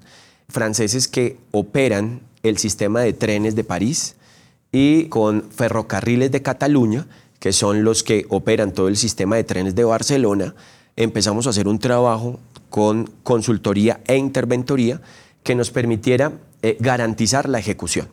franceses 0.49 1.07
que 1.07 1.37
operan 1.51 2.21
el 2.41 2.57
sistema 2.57 3.01
de 3.01 3.13
trenes 3.13 3.55
de 3.55 3.63
París 3.63 4.15
y 4.71 5.05
con 5.05 5.43
ferrocarriles 5.49 6.31
de 6.31 6.41
Cataluña, 6.41 7.07
que 7.39 7.53
son 7.53 7.83
los 7.83 8.03
que 8.03 8.25
operan 8.29 8.73
todo 8.73 8.87
el 8.87 8.97
sistema 8.97 9.35
de 9.35 9.43
trenes 9.43 9.75
de 9.75 9.83
Barcelona, 9.83 10.55
empezamos 10.95 11.47
a 11.47 11.51
hacer 11.51 11.67
un 11.67 11.79
trabajo 11.79 12.39
con 12.69 13.09
consultoría 13.23 14.01
e 14.05 14.17
interventoría 14.17 15.01
que 15.43 15.55
nos 15.55 15.71
permitiera 15.71 16.33
eh, 16.61 16.77
garantizar 16.79 17.47
la 17.47 17.59
ejecución. 17.59 18.07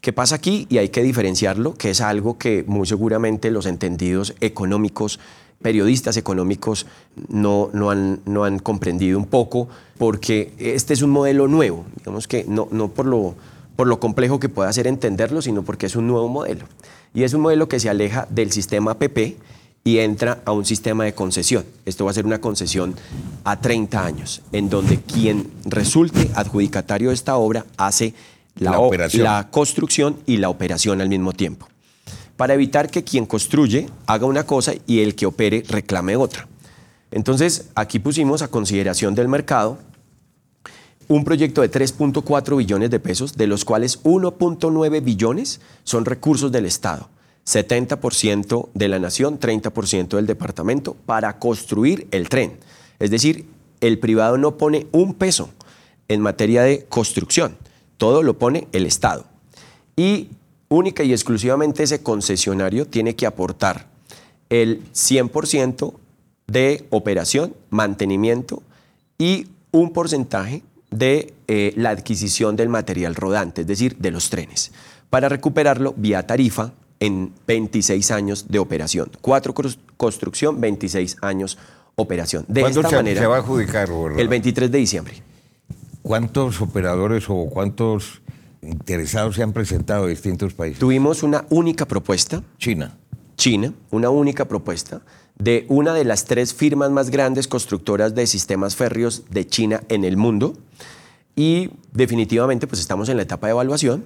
¿Qué 0.00 0.12
pasa 0.12 0.36
aquí? 0.36 0.66
Y 0.68 0.78
hay 0.78 0.88
que 0.88 1.02
diferenciarlo, 1.02 1.74
que 1.74 1.90
es 1.90 2.00
algo 2.00 2.38
que 2.38 2.64
muy 2.66 2.86
seguramente 2.86 3.50
los 3.50 3.66
entendidos 3.66 4.34
económicos, 4.40 5.20
periodistas 5.60 6.16
económicos 6.16 6.86
no, 7.28 7.70
no, 7.72 7.90
han, 7.90 8.20
no 8.26 8.44
han 8.44 8.58
comprendido 8.58 9.18
un 9.18 9.26
poco, 9.26 9.68
porque 9.98 10.52
este 10.58 10.94
es 10.94 11.02
un 11.02 11.10
modelo 11.10 11.46
nuevo, 11.46 11.84
digamos 11.98 12.26
que 12.26 12.44
no, 12.48 12.66
no 12.72 12.88
por, 12.88 13.06
lo, 13.06 13.36
por 13.76 13.86
lo 13.86 14.00
complejo 14.00 14.38
que 14.40 14.48
pueda 14.48 14.72
ser 14.72 14.86
entenderlo, 14.86 15.42
sino 15.42 15.62
porque 15.62 15.86
es 15.86 15.96
un 15.96 16.06
nuevo 16.06 16.28
modelo. 16.28 16.66
Y 17.14 17.24
es 17.24 17.34
un 17.34 17.40
modelo 17.40 17.68
que 17.68 17.80
se 17.80 17.88
aleja 17.88 18.26
del 18.30 18.52
sistema 18.52 18.94
PP 18.94 19.36
y 19.84 19.98
entra 19.98 20.40
a 20.44 20.52
un 20.52 20.64
sistema 20.64 21.04
de 21.04 21.14
concesión. 21.14 21.64
Esto 21.84 22.04
va 22.04 22.12
a 22.12 22.14
ser 22.14 22.26
una 22.26 22.40
concesión 22.40 22.94
a 23.44 23.60
30 23.60 24.04
años, 24.04 24.42
en 24.52 24.70
donde 24.70 24.98
quien 24.98 25.50
resulte 25.64 26.30
adjudicatario 26.34 27.08
de 27.08 27.14
esta 27.14 27.36
obra 27.36 27.66
hace 27.76 28.14
la, 28.56 28.78
la, 29.14 29.48
construcción 29.50 30.18
y 30.26 30.36
la 30.36 30.50
operación 30.50 31.00
al 31.00 31.08
mismo 31.08 31.32
tiempo, 31.32 31.68
para 32.36 32.54
evitar 32.54 32.90
que 32.90 33.02
quien 33.02 33.26
construye 33.26 33.88
haga 34.06 34.26
una 34.26 34.44
cosa 34.44 34.74
y 34.86 35.00
el 35.00 35.14
que 35.14 35.26
opere 35.26 35.64
reclame 35.68 36.16
otra. 36.16 36.46
Entonces, 37.10 37.66
aquí 37.74 37.98
pusimos 37.98 38.42
a 38.42 38.48
consideración 38.48 39.14
del 39.14 39.28
mercado 39.28 39.78
un 41.08 41.24
proyecto 41.24 41.60
de 41.62 41.70
3.4 41.70 42.56
billones 42.56 42.90
de 42.90 43.00
pesos, 43.00 43.36
de 43.36 43.46
los 43.46 43.64
cuales 43.64 44.02
1.9 44.02 45.02
billones 45.02 45.60
son 45.84 46.04
recursos 46.04 46.52
del 46.52 46.66
Estado. 46.66 47.08
70% 47.46 48.68
de 48.72 48.88
la 48.88 48.98
nación, 48.98 49.40
30% 49.40 50.16
del 50.16 50.26
departamento, 50.26 50.94
para 51.06 51.38
construir 51.38 52.06
el 52.10 52.28
tren. 52.28 52.58
Es 52.98 53.10
decir, 53.10 53.46
el 53.80 53.98
privado 53.98 54.38
no 54.38 54.56
pone 54.56 54.86
un 54.92 55.14
peso 55.14 55.50
en 56.08 56.20
materia 56.20 56.62
de 56.62 56.84
construcción, 56.88 57.56
todo 57.96 58.22
lo 58.22 58.38
pone 58.38 58.68
el 58.72 58.86
Estado. 58.86 59.24
Y 59.96 60.28
única 60.68 61.02
y 61.02 61.12
exclusivamente 61.12 61.82
ese 61.82 62.02
concesionario 62.02 62.86
tiene 62.86 63.16
que 63.16 63.26
aportar 63.26 63.88
el 64.48 64.82
100% 64.92 65.94
de 66.46 66.86
operación, 66.90 67.54
mantenimiento 67.70 68.62
y 69.18 69.48
un 69.70 69.92
porcentaje 69.92 70.62
de 70.92 71.34
eh, 71.48 71.72
la 71.76 71.90
adquisición 71.90 72.54
del 72.54 72.68
material 72.68 73.14
rodante, 73.14 73.62
es 73.62 73.66
decir, 73.66 73.96
de 73.96 74.10
los 74.10 74.30
trenes, 74.30 74.70
para 75.10 75.28
recuperarlo 75.28 75.94
vía 75.96 76.26
tarifa 76.26 76.72
en 77.00 77.32
26 77.46 78.10
años 78.12 78.46
de 78.48 78.58
operación. 78.60 79.10
Cuatro 79.20 79.54
construcción, 79.96 80.60
26 80.60 81.16
años 81.22 81.58
operación. 81.96 82.44
De 82.46 82.62
esta 82.62 82.88
se, 82.88 82.96
manera, 82.96 83.20
se 83.20 83.26
va 83.26 83.36
a 83.36 83.38
adjudicar? 83.40 83.88
El 84.16 84.28
23 84.28 84.70
de 84.70 84.78
diciembre. 84.78 85.22
¿Cuántos 86.02 86.60
operadores 86.60 87.24
o 87.28 87.46
cuántos 87.50 88.22
interesados 88.60 89.36
se 89.36 89.42
han 89.42 89.52
presentado 89.52 90.04
de 90.04 90.10
distintos 90.10 90.54
países? 90.54 90.78
Tuvimos 90.78 91.22
una 91.22 91.44
única 91.50 91.86
propuesta. 91.86 92.42
China. 92.58 92.96
China, 93.36 93.72
una 93.90 94.10
única 94.10 94.44
propuesta 94.44 95.02
de 95.38 95.66
una 95.68 95.94
de 95.94 96.04
las 96.04 96.24
tres 96.24 96.54
firmas 96.54 96.90
más 96.90 97.10
grandes 97.10 97.48
constructoras 97.48 98.14
de 98.14 98.26
sistemas 98.26 98.76
férreos 98.76 99.24
de 99.30 99.46
China 99.46 99.82
en 99.88 100.04
el 100.04 100.16
mundo. 100.16 100.54
Y 101.34 101.70
definitivamente 101.92 102.66
pues 102.66 102.80
estamos 102.80 103.08
en 103.08 103.16
la 103.16 103.22
etapa 103.22 103.46
de 103.46 103.52
evaluación 103.52 104.04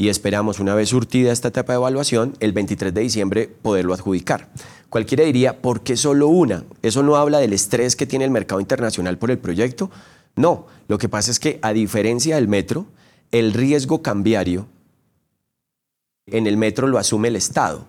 y 0.00 0.08
esperamos, 0.08 0.60
una 0.60 0.74
vez 0.74 0.88
surtida 0.88 1.30
esta 1.30 1.48
etapa 1.48 1.74
de 1.74 1.78
evaluación, 1.78 2.34
el 2.40 2.52
23 2.52 2.94
de 2.94 3.02
diciembre 3.02 3.50
poderlo 3.60 3.92
adjudicar. 3.92 4.48
Cualquiera 4.88 5.24
diría, 5.24 5.60
¿por 5.60 5.82
qué 5.82 5.96
solo 5.96 6.28
una? 6.28 6.64
¿Eso 6.80 7.02
no 7.02 7.16
habla 7.16 7.38
del 7.38 7.52
estrés 7.52 7.96
que 7.96 8.06
tiene 8.06 8.24
el 8.24 8.30
mercado 8.30 8.62
internacional 8.62 9.18
por 9.18 9.30
el 9.30 9.38
proyecto? 9.38 9.90
No, 10.36 10.66
lo 10.88 10.96
que 10.96 11.10
pasa 11.10 11.30
es 11.30 11.38
que 11.38 11.58
a 11.60 11.74
diferencia 11.74 12.36
del 12.36 12.48
metro, 12.48 12.86
el 13.30 13.52
riesgo 13.52 14.00
cambiario 14.00 14.68
en 16.26 16.46
el 16.46 16.56
metro 16.56 16.86
lo 16.86 16.96
asume 16.96 17.28
el 17.28 17.36
Estado, 17.36 17.84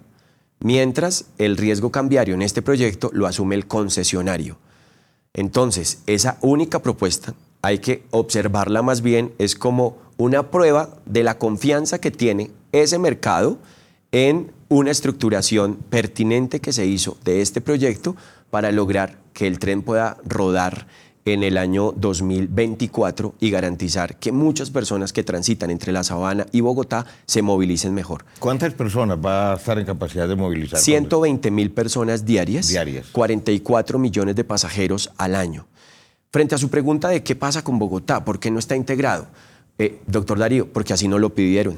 mientras 0.61 1.25
el 1.37 1.57
riesgo 1.57 1.91
cambiario 1.91 2.35
en 2.35 2.41
este 2.41 2.61
proyecto 2.61 3.09
lo 3.13 3.27
asume 3.27 3.55
el 3.55 3.67
concesionario. 3.67 4.57
Entonces, 5.33 6.01
esa 6.07 6.37
única 6.41 6.81
propuesta 6.81 7.33
hay 7.61 7.79
que 7.79 8.03
observarla 8.11 8.81
más 8.81 9.01
bien, 9.01 9.33
es 9.37 9.55
como 9.55 9.97
una 10.17 10.49
prueba 10.49 10.89
de 11.05 11.23
la 11.23 11.37
confianza 11.37 11.99
que 11.99 12.11
tiene 12.11 12.51
ese 12.71 12.97
mercado 12.99 13.57
en 14.11 14.51
una 14.69 14.91
estructuración 14.91 15.75
pertinente 15.89 16.59
que 16.59 16.73
se 16.73 16.85
hizo 16.85 17.17
de 17.23 17.41
este 17.41 17.61
proyecto 17.61 18.15
para 18.49 18.71
lograr 18.71 19.17
que 19.33 19.47
el 19.47 19.59
tren 19.59 19.81
pueda 19.81 20.17
rodar 20.25 20.87
en 21.25 21.43
el 21.43 21.57
año 21.57 21.93
2024 21.95 23.35
y 23.39 23.51
garantizar 23.51 24.17
que 24.17 24.31
muchas 24.31 24.71
personas 24.71 25.13
que 25.13 25.23
transitan 25.23 25.69
entre 25.69 25.91
la 25.91 26.03
Sabana 26.03 26.45
y 26.51 26.61
Bogotá 26.61 27.05
se 27.25 27.41
movilicen 27.41 27.93
mejor. 27.93 28.25
¿Cuántas 28.39 28.73
personas 28.73 29.17
va 29.23 29.53
a 29.53 29.55
estar 29.55 29.77
en 29.77 29.85
capacidad 29.85 30.27
de 30.27 30.35
movilizar? 30.35 30.79
120 30.79 31.51
mil 31.51 31.71
personas 31.71 32.25
diarias, 32.25 32.69
diarias, 32.69 33.07
44 33.11 33.99
millones 33.99 34.35
de 34.35 34.43
pasajeros 34.43 35.11
al 35.17 35.35
año. 35.35 35.67
Frente 36.31 36.55
a 36.55 36.57
su 36.57 36.69
pregunta 36.69 37.09
de 37.09 37.23
qué 37.23 37.35
pasa 37.35 37.63
con 37.63 37.77
Bogotá, 37.77 38.23
por 38.23 38.39
qué 38.39 38.49
no 38.51 38.59
está 38.59 38.75
integrado, 38.75 39.27
eh, 39.77 39.99
doctor 40.07 40.39
Darío, 40.39 40.71
porque 40.71 40.93
así 40.93 41.07
no 41.07 41.19
lo 41.19 41.35
pidieron. 41.35 41.77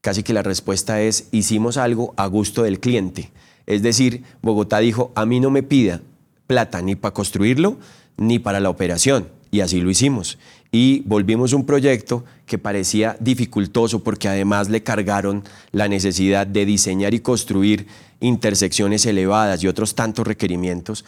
Casi 0.00 0.22
que 0.22 0.32
la 0.32 0.42
respuesta 0.42 1.02
es, 1.02 1.28
hicimos 1.32 1.76
algo 1.76 2.14
a 2.16 2.26
gusto 2.26 2.62
del 2.62 2.80
cliente. 2.80 3.30
Es 3.66 3.82
decir, 3.82 4.24
Bogotá 4.40 4.78
dijo, 4.78 5.12
a 5.14 5.26
mí 5.26 5.38
no 5.40 5.50
me 5.50 5.62
pida 5.62 6.00
plata 6.46 6.80
ni 6.80 6.96
para 6.96 7.12
construirlo, 7.12 7.76
ni 8.18 8.38
para 8.38 8.60
la 8.60 8.70
operación. 8.70 9.28
Y 9.50 9.60
así 9.60 9.80
lo 9.80 9.90
hicimos. 9.90 10.38
Y 10.70 11.00
volvimos 11.06 11.54
un 11.54 11.64
proyecto 11.64 12.24
que 12.44 12.58
parecía 12.58 13.16
dificultoso 13.20 14.04
porque 14.04 14.28
además 14.28 14.68
le 14.68 14.82
cargaron 14.82 15.44
la 15.72 15.88
necesidad 15.88 16.46
de 16.46 16.66
diseñar 16.66 17.14
y 17.14 17.20
construir 17.20 17.86
intersecciones 18.20 19.06
elevadas 19.06 19.62
y 19.62 19.68
otros 19.68 19.94
tantos 19.94 20.26
requerimientos, 20.26 21.06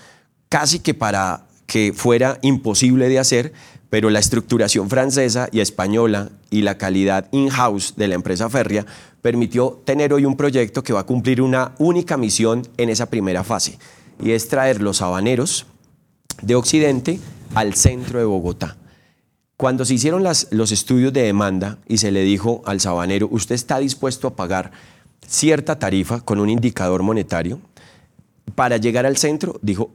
casi 0.48 0.78
que 0.78 0.94
para 0.94 1.46
que 1.66 1.92
fuera 1.94 2.38
imposible 2.40 3.08
de 3.08 3.18
hacer, 3.18 3.52
pero 3.90 4.08
la 4.08 4.18
estructuración 4.18 4.88
francesa 4.88 5.48
y 5.52 5.60
española 5.60 6.30
y 6.48 6.62
la 6.62 6.78
calidad 6.78 7.28
in-house 7.32 7.94
de 7.96 8.08
la 8.08 8.14
empresa 8.14 8.48
férrea 8.48 8.86
permitió 9.20 9.82
tener 9.84 10.12
hoy 10.12 10.24
un 10.24 10.36
proyecto 10.36 10.82
que 10.82 10.92
va 10.92 11.00
a 11.00 11.06
cumplir 11.06 11.42
una 11.42 11.74
única 11.78 12.16
misión 12.16 12.66
en 12.78 12.88
esa 12.88 13.06
primera 13.06 13.44
fase, 13.44 13.78
y 14.22 14.30
es 14.30 14.48
traer 14.48 14.80
los 14.80 15.02
habaneros 15.02 15.66
de 16.42 16.54
Occidente 16.54 17.20
al 17.54 17.74
centro 17.74 18.18
de 18.18 18.24
Bogotá. 18.24 18.76
Cuando 19.56 19.84
se 19.84 19.94
hicieron 19.94 20.22
los 20.22 20.72
estudios 20.72 21.12
de 21.12 21.22
demanda 21.22 21.78
y 21.86 21.98
se 21.98 22.10
le 22.10 22.22
dijo 22.22 22.62
al 22.64 22.80
sabanero, 22.80 23.28
usted 23.30 23.54
está 23.54 23.78
dispuesto 23.78 24.28
a 24.28 24.34
pagar 24.34 24.70
cierta 25.26 25.78
tarifa 25.78 26.20
con 26.20 26.40
un 26.40 26.48
indicador 26.48 27.02
monetario 27.02 27.60
para 28.54 28.78
llegar 28.78 29.04
al 29.06 29.16
centro, 29.16 29.58
dijo, 29.60 29.90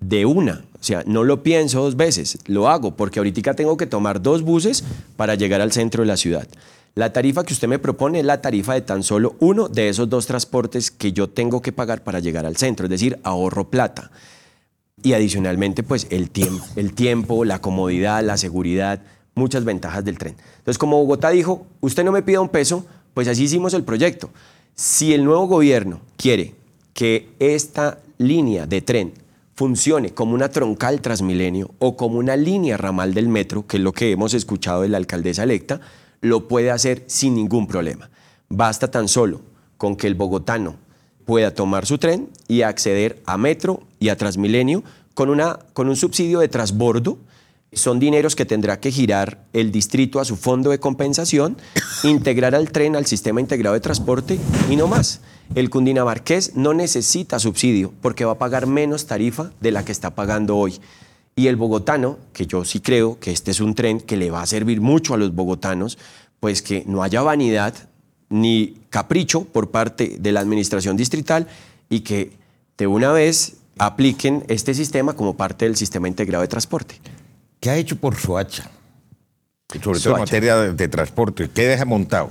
de 0.00 0.24
una. 0.24 0.64
O 0.80 0.82
sea, 0.82 1.02
no 1.06 1.24
lo 1.24 1.42
pienso 1.42 1.82
dos 1.82 1.96
veces, 1.96 2.38
lo 2.46 2.68
hago 2.68 2.96
porque 2.96 3.18
ahorita 3.18 3.54
tengo 3.54 3.76
que 3.76 3.86
tomar 3.86 4.22
dos 4.22 4.42
buses 4.42 4.84
para 5.16 5.34
llegar 5.34 5.60
al 5.60 5.72
centro 5.72 6.02
de 6.02 6.06
la 6.06 6.16
ciudad. 6.16 6.48
La 6.94 7.12
tarifa 7.12 7.44
que 7.44 7.52
usted 7.52 7.68
me 7.68 7.78
propone 7.78 8.20
es 8.20 8.24
la 8.24 8.40
tarifa 8.40 8.74
de 8.74 8.80
tan 8.80 9.02
solo 9.02 9.36
uno 9.38 9.68
de 9.68 9.88
esos 9.88 10.08
dos 10.08 10.26
transportes 10.26 10.90
que 10.90 11.12
yo 11.12 11.28
tengo 11.28 11.62
que 11.62 11.72
pagar 11.72 12.02
para 12.02 12.20
llegar 12.20 12.46
al 12.46 12.56
centro, 12.56 12.86
es 12.86 12.90
decir, 12.90 13.18
ahorro 13.22 13.70
plata. 13.70 14.10
Y 15.02 15.14
adicionalmente, 15.14 15.82
pues 15.82 16.06
el 16.10 16.30
tiempo, 16.30 16.64
el 16.76 16.92
tiempo, 16.92 17.44
la 17.44 17.60
comodidad, 17.60 18.22
la 18.22 18.36
seguridad, 18.36 19.02
muchas 19.34 19.64
ventajas 19.64 20.04
del 20.04 20.18
tren. 20.18 20.36
Entonces, 20.58 20.78
como 20.78 20.98
Bogotá 20.98 21.30
dijo, 21.30 21.66
usted 21.80 22.04
no 22.04 22.12
me 22.12 22.22
pida 22.22 22.40
un 22.40 22.48
peso, 22.48 22.84
pues 23.14 23.28
así 23.28 23.44
hicimos 23.44 23.74
el 23.74 23.84
proyecto. 23.84 24.30
Si 24.74 25.14
el 25.14 25.24
nuevo 25.24 25.46
gobierno 25.46 26.00
quiere 26.16 26.54
que 26.92 27.30
esta 27.38 27.98
línea 28.18 28.66
de 28.66 28.82
tren 28.82 29.14
funcione 29.54 30.14
como 30.14 30.34
una 30.34 30.48
troncal 30.48 31.00
Transmilenio 31.00 31.70
o 31.78 31.96
como 31.96 32.18
una 32.18 32.36
línea 32.36 32.76
ramal 32.76 33.14
del 33.14 33.28
metro, 33.28 33.66
que 33.66 33.76
es 33.76 33.82
lo 33.82 33.92
que 33.92 34.10
hemos 34.10 34.34
escuchado 34.34 34.82
de 34.82 34.88
la 34.88 34.96
alcaldesa 34.96 35.42
electa, 35.42 35.80
lo 36.20 36.48
puede 36.48 36.70
hacer 36.70 37.04
sin 37.06 37.34
ningún 37.34 37.66
problema. 37.66 38.10
Basta 38.48 38.90
tan 38.90 39.08
solo 39.08 39.40
con 39.76 39.96
que 39.96 40.06
el 40.06 40.14
bogotano 40.14 40.76
pueda 41.30 41.54
tomar 41.54 41.86
su 41.86 41.96
tren 41.96 42.28
y 42.48 42.62
acceder 42.62 43.22
a 43.24 43.38
metro 43.38 43.84
y 44.00 44.08
a 44.08 44.16
Transmilenio 44.16 44.82
con, 45.14 45.30
una, 45.30 45.60
con 45.74 45.88
un 45.88 45.94
subsidio 45.94 46.40
de 46.40 46.48
transbordo. 46.48 47.18
Son 47.72 48.00
dineros 48.00 48.34
que 48.34 48.44
tendrá 48.44 48.80
que 48.80 48.90
girar 48.90 49.44
el 49.52 49.70
distrito 49.70 50.18
a 50.18 50.24
su 50.24 50.34
fondo 50.34 50.70
de 50.70 50.80
compensación, 50.80 51.56
integrar 52.02 52.56
al 52.56 52.72
tren 52.72 52.96
al 52.96 53.06
sistema 53.06 53.40
integrado 53.40 53.74
de 53.74 53.80
transporte 53.80 54.40
y 54.68 54.74
no 54.74 54.88
más. 54.88 55.20
El 55.54 55.70
cundinamarqués 55.70 56.56
no 56.56 56.74
necesita 56.74 57.38
subsidio 57.38 57.94
porque 58.02 58.24
va 58.24 58.32
a 58.32 58.38
pagar 58.38 58.66
menos 58.66 59.06
tarifa 59.06 59.52
de 59.60 59.70
la 59.70 59.84
que 59.84 59.92
está 59.92 60.16
pagando 60.16 60.56
hoy. 60.56 60.80
Y 61.36 61.46
el 61.46 61.54
bogotano, 61.54 62.18
que 62.32 62.48
yo 62.48 62.64
sí 62.64 62.80
creo 62.80 63.20
que 63.20 63.30
este 63.30 63.52
es 63.52 63.60
un 63.60 63.76
tren 63.76 64.00
que 64.00 64.16
le 64.16 64.32
va 64.32 64.42
a 64.42 64.46
servir 64.46 64.80
mucho 64.80 65.14
a 65.14 65.16
los 65.16 65.32
bogotanos, 65.32 65.96
pues 66.40 66.60
que 66.60 66.82
no 66.88 67.04
haya 67.04 67.22
vanidad 67.22 67.72
ni 68.30 68.76
capricho 68.88 69.44
por 69.44 69.70
parte 69.70 70.16
de 70.18 70.32
la 70.32 70.40
administración 70.40 70.96
distrital 70.96 71.46
y 71.88 72.00
que 72.00 72.32
de 72.78 72.86
una 72.86 73.12
vez 73.12 73.56
apliquen 73.78 74.44
este 74.48 74.72
sistema 74.72 75.12
como 75.12 75.36
parte 75.36 75.66
del 75.66 75.76
sistema 75.76 76.08
integrado 76.08 76.42
de 76.42 76.48
transporte. 76.48 77.00
¿Qué 77.60 77.68
ha 77.70 77.76
hecho 77.76 77.96
por 77.96 78.16
Soacha? 78.16 78.70
Sobre 79.82 80.00
todo 80.00 80.14
en 80.14 80.20
materia 80.20 80.56
de, 80.56 80.72
de 80.72 80.88
transporte. 80.88 81.50
¿Qué 81.52 81.66
deja 81.66 81.84
montado? 81.84 82.30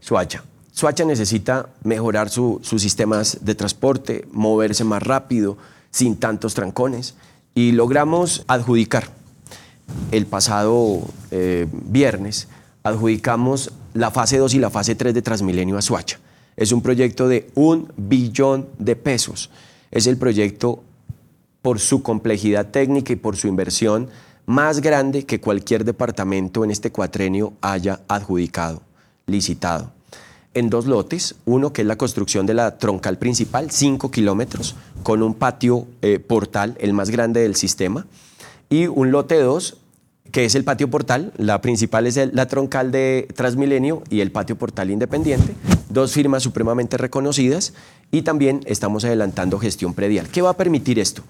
Soacha. 0.00 0.44
Suacha 0.74 1.04
necesita 1.04 1.68
mejorar 1.84 2.30
sus 2.30 2.68
sistemas 2.82 3.38
de 3.42 3.54
transporte, 3.54 4.26
moverse 4.32 4.82
más 4.82 5.02
rápido, 5.02 5.56
sin 5.92 6.16
tantos 6.16 6.54
trancones. 6.54 7.14
Y 7.54 7.70
logramos 7.70 8.44
adjudicar. 8.48 9.04
El 10.10 10.26
pasado 10.26 11.02
eh, 11.30 11.68
viernes 11.70 12.48
adjudicamos 12.84 13.72
la 13.94 14.10
fase 14.10 14.38
2 14.38 14.54
y 14.54 14.58
la 14.58 14.70
fase 14.70 14.94
3 14.94 15.14
de 15.14 15.22
Transmilenio 15.22 15.76
a 15.76 15.82
Suacha. 15.82 16.20
Es 16.56 16.70
un 16.70 16.82
proyecto 16.82 17.26
de 17.26 17.50
un 17.54 17.92
billón 17.96 18.68
de 18.78 18.94
pesos. 18.94 19.50
Es 19.90 20.06
el 20.06 20.16
proyecto, 20.16 20.84
por 21.62 21.80
su 21.80 22.02
complejidad 22.02 22.70
técnica 22.70 23.14
y 23.14 23.16
por 23.16 23.36
su 23.36 23.48
inversión, 23.48 24.10
más 24.46 24.80
grande 24.80 25.24
que 25.24 25.40
cualquier 25.40 25.84
departamento 25.84 26.62
en 26.62 26.70
este 26.70 26.92
cuatrenio 26.92 27.54
haya 27.62 28.02
adjudicado, 28.06 28.82
licitado 29.26 29.90
en 30.54 30.70
dos 30.70 30.86
lotes, 30.86 31.34
uno 31.44 31.72
que 31.72 31.82
es 31.82 31.88
la 31.88 31.96
construcción 31.96 32.46
de 32.46 32.54
la 32.54 32.78
troncal 32.78 33.18
principal, 33.18 33.70
5 33.70 34.10
kilómetros, 34.10 34.76
con 35.02 35.22
un 35.22 35.34
patio 35.34 35.86
eh, 36.00 36.20
portal, 36.20 36.76
el 36.80 36.92
más 36.92 37.10
grande 37.10 37.40
del 37.40 37.56
sistema, 37.56 38.06
y 38.70 38.86
un 38.86 39.10
lote 39.10 39.40
2, 39.40 39.78
que 40.34 40.44
es 40.44 40.56
el 40.56 40.64
patio 40.64 40.90
portal, 40.90 41.32
la 41.36 41.60
principal 41.60 42.08
es 42.08 42.18
la 42.32 42.48
troncal 42.48 42.90
de 42.90 43.28
Transmilenio 43.36 44.02
y 44.10 44.18
el 44.18 44.32
patio 44.32 44.58
portal 44.58 44.90
independiente, 44.90 45.54
dos 45.90 46.10
firmas 46.10 46.42
supremamente 46.42 46.96
reconocidas, 46.96 47.72
y 48.10 48.22
también 48.22 48.60
estamos 48.66 49.04
adelantando 49.04 49.60
gestión 49.60 49.94
predial. 49.94 50.26
¿Qué 50.26 50.42
va 50.42 50.50
a 50.50 50.56
permitir 50.56 50.98
esto? 50.98 51.22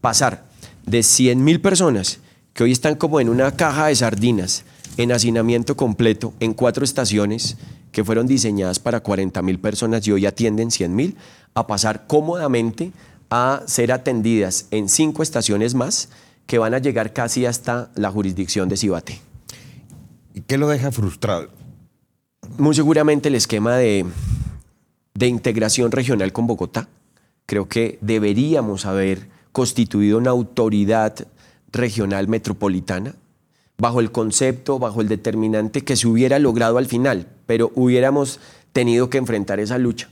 Pasar 0.00 0.44
de 0.86 1.02
100 1.02 1.42
mil 1.42 1.60
personas 1.60 2.20
que 2.52 2.62
hoy 2.62 2.70
están 2.70 2.94
como 2.94 3.18
en 3.18 3.28
una 3.28 3.50
caja 3.56 3.88
de 3.88 3.96
sardinas, 3.96 4.62
en 4.98 5.10
hacinamiento 5.10 5.76
completo, 5.76 6.32
en 6.38 6.54
cuatro 6.54 6.84
estaciones, 6.84 7.56
que 7.90 8.04
fueron 8.04 8.28
diseñadas 8.28 8.78
para 8.78 9.00
40 9.00 9.42
mil 9.42 9.58
personas 9.58 10.06
y 10.06 10.12
hoy 10.12 10.26
atienden 10.26 10.70
100 10.70 10.94
mil, 10.94 11.16
a 11.54 11.66
pasar 11.66 12.06
cómodamente 12.06 12.92
a 13.30 13.62
ser 13.66 13.90
atendidas 13.90 14.68
en 14.70 14.88
cinco 14.88 15.24
estaciones 15.24 15.74
más 15.74 16.08
que 16.46 16.58
van 16.58 16.74
a 16.74 16.78
llegar 16.78 17.12
casi 17.12 17.46
hasta 17.46 17.90
la 17.94 18.10
jurisdicción 18.10 18.68
de 18.68 18.76
Cibate. 18.76 19.20
¿Y 20.34 20.42
qué 20.42 20.58
lo 20.58 20.68
deja 20.68 20.90
frustrado? 20.92 21.48
Muy 22.58 22.74
seguramente 22.74 23.28
el 23.28 23.34
esquema 23.34 23.76
de, 23.76 24.04
de 25.14 25.26
integración 25.26 25.92
regional 25.92 26.32
con 26.32 26.46
Bogotá. 26.46 26.88
Creo 27.46 27.68
que 27.68 27.98
deberíamos 28.00 28.84
haber 28.86 29.28
constituido 29.52 30.18
una 30.18 30.30
autoridad 30.30 31.26
regional 31.70 32.28
metropolitana 32.28 33.14
bajo 33.76 34.00
el 34.00 34.12
concepto, 34.12 34.78
bajo 34.78 35.00
el 35.00 35.08
determinante 35.08 35.82
que 35.82 35.96
se 35.96 36.06
hubiera 36.06 36.38
logrado 36.38 36.78
al 36.78 36.86
final, 36.86 37.26
pero 37.46 37.72
hubiéramos 37.74 38.40
tenido 38.72 39.10
que 39.10 39.18
enfrentar 39.18 39.60
esa 39.60 39.78
lucha. 39.78 40.08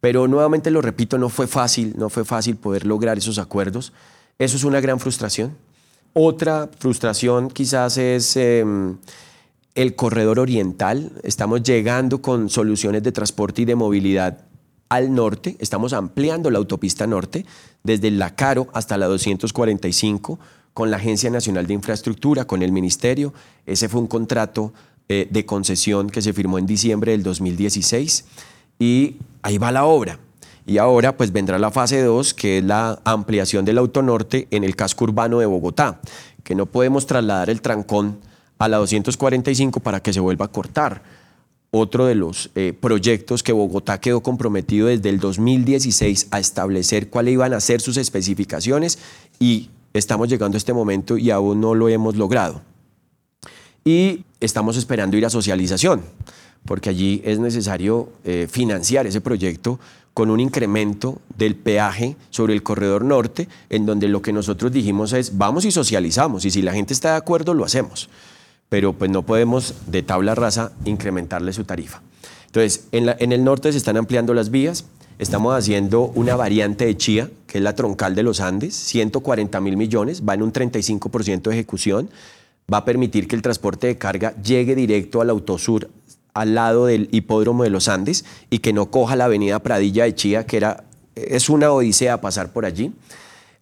Pero 0.00 0.26
nuevamente 0.26 0.70
lo 0.70 0.82
repito, 0.82 1.18
no 1.18 1.28
fue 1.28 1.46
fácil, 1.46 1.94
no 1.96 2.08
fue 2.08 2.24
fácil 2.24 2.56
poder 2.56 2.86
lograr 2.86 3.18
esos 3.18 3.38
acuerdos. 3.38 3.92
Eso 4.42 4.56
es 4.56 4.64
una 4.64 4.80
gran 4.80 4.98
frustración. 4.98 5.56
Otra 6.14 6.68
frustración 6.76 7.48
quizás 7.48 7.96
es 7.96 8.36
em, 8.36 8.96
el 9.76 9.94
corredor 9.94 10.40
oriental. 10.40 11.12
Estamos 11.22 11.62
llegando 11.62 12.20
con 12.20 12.50
soluciones 12.50 13.04
de 13.04 13.12
transporte 13.12 13.62
y 13.62 13.66
de 13.66 13.76
movilidad 13.76 14.38
al 14.88 15.14
norte. 15.14 15.54
Estamos 15.60 15.92
ampliando 15.92 16.50
la 16.50 16.58
autopista 16.58 17.06
norte 17.06 17.46
desde 17.84 18.10
la 18.10 18.34
Caro 18.34 18.66
hasta 18.72 18.98
la 18.98 19.06
245 19.06 20.40
con 20.74 20.90
la 20.90 20.96
Agencia 20.96 21.30
Nacional 21.30 21.68
de 21.68 21.74
Infraestructura, 21.74 22.44
con 22.44 22.64
el 22.64 22.72
Ministerio. 22.72 23.32
Ese 23.64 23.88
fue 23.88 24.00
un 24.00 24.08
contrato 24.08 24.74
eh, 25.08 25.28
de 25.30 25.46
concesión 25.46 26.10
que 26.10 26.20
se 26.20 26.32
firmó 26.32 26.58
en 26.58 26.66
diciembre 26.66 27.12
del 27.12 27.22
2016 27.22 28.24
y 28.80 29.18
ahí 29.42 29.58
va 29.58 29.70
la 29.70 29.84
obra. 29.84 30.18
Y 30.66 30.78
ahora 30.78 31.16
pues 31.16 31.32
vendrá 31.32 31.58
la 31.58 31.70
fase 31.70 32.02
2, 32.02 32.34
que 32.34 32.58
es 32.58 32.64
la 32.64 33.00
ampliación 33.04 33.64
del 33.64 33.78
autonorte 33.78 34.46
en 34.50 34.64
el 34.64 34.76
casco 34.76 35.04
urbano 35.04 35.40
de 35.40 35.46
Bogotá, 35.46 36.00
que 36.44 36.54
no 36.54 36.66
podemos 36.66 37.06
trasladar 37.06 37.50
el 37.50 37.60
trancón 37.60 38.18
a 38.58 38.68
la 38.68 38.76
245 38.76 39.80
para 39.80 40.00
que 40.00 40.12
se 40.12 40.20
vuelva 40.20 40.46
a 40.46 40.48
cortar. 40.48 41.02
Otro 41.72 42.06
de 42.06 42.14
los 42.14 42.50
eh, 42.54 42.74
proyectos 42.78 43.42
que 43.42 43.52
Bogotá 43.52 43.98
quedó 43.98 44.22
comprometido 44.22 44.88
desde 44.88 45.08
el 45.08 45.18
2016 45.18 46.28
a 46.30 46.38
establecer 46.38 47.08
cuáles 47.08 47.32
iban 47.32 47.54
a 47.54 47.60
ser 47.60 47.80
sus 47.80 47.96
especificaciones 47.96 48.98
y 49.40 49.70
estamos 49.94 50.28
llegando 50.28 50.56
a 50.56 50.58
este 50.58 50.74
momento 50.74 51.16
y 51.16 51.30
aún 51.30 51.60
no 51.60 51.74
lo 51.74 51.88
hemos 51.88 52.16
logrado. 52.16 52.60
Y 53.84 54.24
estamos 54.38 54.76
esperando 54.76 55.16
ir 55.16 55.26
a 55.26 55.30
socialización, 55.30 56.02
porque 56.66 56.90
allí 56.90 57.20
es 57.24 57.38
necesario 57.38 58.10
eh, 58.24 58.46
financiar 58.50 59.06
ese 59.06 59.20
proyecto 59.20 59.80
con 60.14 60.30
un 60.30 60.40
incremento 60.40 61.20
del 61.36 61.56
peaje 61.56 62.16
sobre 62.30 62.54
el 62.54 62.62
corredor 62.62 63.04
norte, 63.04 63.48
en 63.70 63.86
donde 63.86 64.08
lo 64.08 64.22
que 64.22 64.32
nosotros 64.32 64.72
dijimos 64.72 65.12
es, 65.12 65.38
vamos 65.38 65.64
y 65.64 65.70
socializamos, 65.70 66.44
y 66.44 66.50
si 66.50 66.62
la 66.62 66.72
gente 66.72 66.92
está 66.92 67.12
de 67.12 67.16
acuerdo, 67.16 67.54
lo 67.54 67.64
hacemos. 67.64 68.10
Pero 68.68 68.92
pues 68.92 69.10
no 69.10 69.22
podemos 69.22 69.74
de 69.86 70.02
tabla 70.02 70.34
rasa 70.34 70.72
incrementarle 70.84 71.52
su 71.52 71.64
tarifa. 71.64 72.02
Entonces, 72.46 72.86
en, 72.92 73.14
en 73.18 73.32
el 73.32 73.44
norte 73.44 73.72
se 73.72 73.78
están 73.78 73.96
ampliando 73.96 74.34
las 74.34 74.50
vías, 74.50 74.84
Estamos 75.18 75.54
haciendo 75.54 76.10
una 76.16 76.34
variante 76.34 76.84
de 76.84 76.96
Chía, 76.96 77.30
que 77.46 77.58
es 77.58 77.62
la 77.62 77.76
troncal 77.76 78.16
de 78.16 78.24
los 78.24 78.40
Andes, 78.40 78.74
140 78.74 79.60
mil 79.60 79.76
millones, 79.76 80.22
va 80.28 80.34
en 80.34 80.42
un 80.42 80.52
35% 80.52 81.42
de 81.42 81.52
ejecución, 81.52 82.10
va 82.72 82.78
a 82.78 82.84
permitir 82.84 83.28
que 83.28 83.36
el 83.36 83.42
transporte 83.42 83.86
de 83.86 83.98
carga 83.98 84.34
llegue 84.42 84.74
directo 84.74 85.20
al 85.20 85.30
Autosur, 85.30 85.90
al 86.34 86.54
lado 86.54 86.86
del 86.86 87.08
hipódromo 87.12 87.64
de 87.64 87.70
los 87.70 87.88
Andes, 87.88 88.24
y 88.50 88.60
que 88.60 88.72
no 88.72 88.90
coja 88.90 89.16
la 89.16 89.26
avenida 89.26 89.58
Pradilla 89.60 90.04
de 90.04 90.14
Chía, 90.14 90.46
que 90.46 90.56
era, 90.56 90.84
es 91.14 91.48
una 91.48 91.70
odisea 91.72 92.20
pasar 92.20 92.52
por 92.52 92.64
allí. 92.64 92.92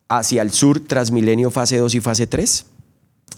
Hacia 0.09 0.43
el 0.43 0.51
sur, 0.51 0.81
Transmilenio 0.81 1.51
fase 1.51 1.79
2 1.79 1.95
y 1.95 2.01
fase 2.01 2.27
3, 2.27 2.67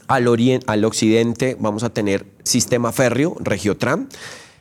Al, 0.09 0.27
al 0.67 0.85
occidente 0.85 1.57
vamos 1.59 1.83
a 1.83 1.91
tener 1.91 2.27
sistema 2.45 2.93
férreo, 2.93 3.37
Regiotram, 3.41 4.09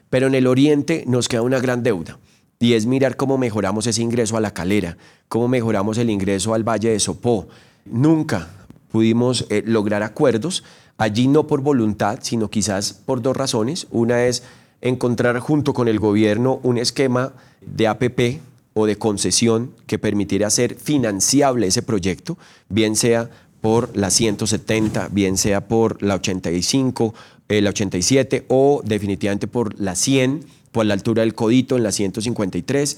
pero 0.09 0.27
en 0.27 0.35
el 0.35 0.47
oriente 0.47 1.05
nos 1.07 1.27
queda 1.29 1.41
una 1.41 1.59
gran 1.59 1.83
deuda 1.83 2.19
y 2.61 2.75
es 2.75 2.85
mirar 2.85 3.17
cómo 3.17 3.39
mejoramos 3.39 3.87
ese 3.87 4.03
ingreso 4.03 4.37
a 4.37 4.39
la 4.39 4.53
calera, 4.53 4.95
cómo 5.27 5.47
mejoramos 5.47 5.97
el 5.97 6.11
ingreso 6.11 6.53
al 6.53 6.63
Valle 6.63 6.91
de 6.91 6.99
Sopó. 6.99 7.47
Nunca 7.85 8.49
pudimos 8.91 9.47
eh, 9.49 9.63
lograr 9.65 10.03
acuerdos, 10.03 10.63
allí 10.97 11.27
no 11.27 11.47
por 11.47 11.61
voluntad, 11.61 12.19
sino 12.21 12.51
quizás 12.51 12.93
por 12.93 13.23
dos 13.23 13.35
razones. 13.35 13.87
Una 13.89 14.25
es 14.25 14.43
encontrar 14.81 15.39
junto 15.39 15.73
con 15.73 15.87
el 15.87 15.99
gobierno 15.99 16.59
un 16.63 16.77
esquema 16.77 17.33
de 17.61 17.87
APP 17.87 18.41
o 18.73 18.85
de 18.85 18.97
concesión 18.97 19.71
que 19.85 19.99
permitiera 19.99 20.47
hacer 20.47 20.75
financiable 20.75 21.67
ese 21.67 21.81
proyecto, 21.81 22.37
bien 22.69 22.95
sea 22.95 23.29
por 23.61 23.95
la 23.95 24.09
170, 24.09 25.09
bien 25.11 25.37
sea 25.37 25.67
por 25.67 26.01
la 26.01 26.15
85, 26.15 27.13
la 27.47 27.69
87 27.71 28.45
o 28.47 28.81
definitivamente 28.85 29.47
por 29.47 29.77
la 29.79 29.95
100, 29.95 30.45
por 30.71 30.85
la 30.85 30.93
altura 30.93 31.21
del 31.21 31.35
codito 31.35 31.75
en 31.75 31.83
la 31.83 31.91
153. 31.91 32.97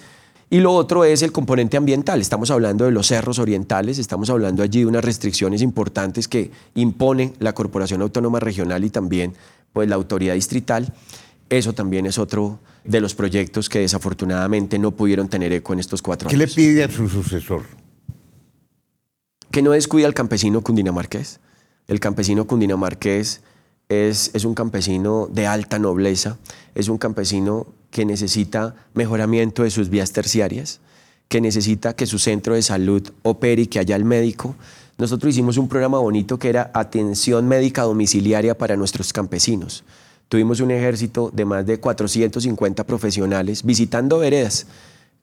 Y 0.52 0.60
lo 0.60 0.74
otro 0.74 1.04
es 1.04 1.24
el 1.24 1.32
componente 1.32 1.78
ambiental. 1.78 2.22
Estamos 2.22 2.52
hablando 2.52 2.86
de 2.86 2.92
los 2.92 3.08
cerros 3.08 3.40
orientales, 3.40 3.98
estamos 3.98 4.30
hablando 4.30 4.62
allí 4.62 4.82
de 4.82 4.86
unas 4.86 5.04
restricciones 5.04 5.64
importantes 5.64 6.28
que 6.28 6.52
impone 6.76 7.34
la 7.40 7.54
Corporación 7.54 8.04
Autónoma 8.04 8.40
Regional 8.40 8.84
y 8.84 8.92
también 8.92 9.34
pues, 9.72 9.90
la 9.90 9.96
autoridad 9.96 10.36
distrital. 10.36 10.94
Eso 11.54 11.74
también 11.74 12.08
es 12.08 12.18
otro 12.18 12.60
de 12.84 13.00
los 13.00 13.14
proyectos 13.14 13.70
que 13.70 13.78
desafortunadamente 13.78 14.80
no 14.80 14.90
pudieron 14.90 15.30
tener 15.30 15.54
eco 15.54 15.74
en 15.74 15.80
estos 15.80 16.02
cuatro 16.02 16.28
años. 16.28 16.34
¿Qué 16.34 16.48
le 16.48 16.52
pide 16.52 16.84
a 16.84 16.90
su 16.90 17.08
sucesor? 17.08 17.62
Que 19.52 19.62
no 19.62 19.70
descuide 19.70 20.08
al 20.08 20.16
campesino 20.16 20.62
cundinamarqués. 20.62 21.40
El 21.88 22.00
campesino 22.00 22.48
cundinamarqués 22.48 23.42
es, 23.88 24.32
es 24.34 24.46
un 24.46 24.56
campesino 24.56 25.28
de 25.32 25.46
alta 25.46 25.78
nobleza, 25.78 26.40
es 26.74 26.88
un 26.88 26.98
campesino 26.98 27.68
que 27.92 28.04
necesita 28.04 28.74
mejoramiento 28.96 29.62
de 29.62 29.70
sus 29.70 29.90
vías 29.90 30.12
terciarias, 30.12 30.80
que 31.28 31.40
necesita 31.40 31.96
que 31.96 32.08
su 32.08 32.18
centro 32.18 32.56
de 32.56 32.64
salud 32.64 33.08
opere 33.22 33.62
y 33.62 33.68
que 33.68 33.78
haya 33.78 33.96
el 33.96 34.06
médico. 34.06 34.56
Nosotros 34.98 35.30
hicimos 35.30 35.58
un 35.58 35.70
programa 35.70 36.00
bonito 36.00 36.40
que 36.40 36.50
era 36.50 36.72
atención 36.74 37.48
médica 37.48 37.84
domiciliaria 37.84 38.58
para 38.58 38.76
nuestros 38.76 39.14
campesinos. 39.14 39.84
Tuvimos 40.34 40.62
un 40.62 40.72
ejército 40.72 41.30
de 41.32 41.46
más 41.46 41.64
de 41.64 41.80
450 41.80 42.86
profesionales 42.86 43.62
visitando 43.62 44.18
veredas 44.18 44.66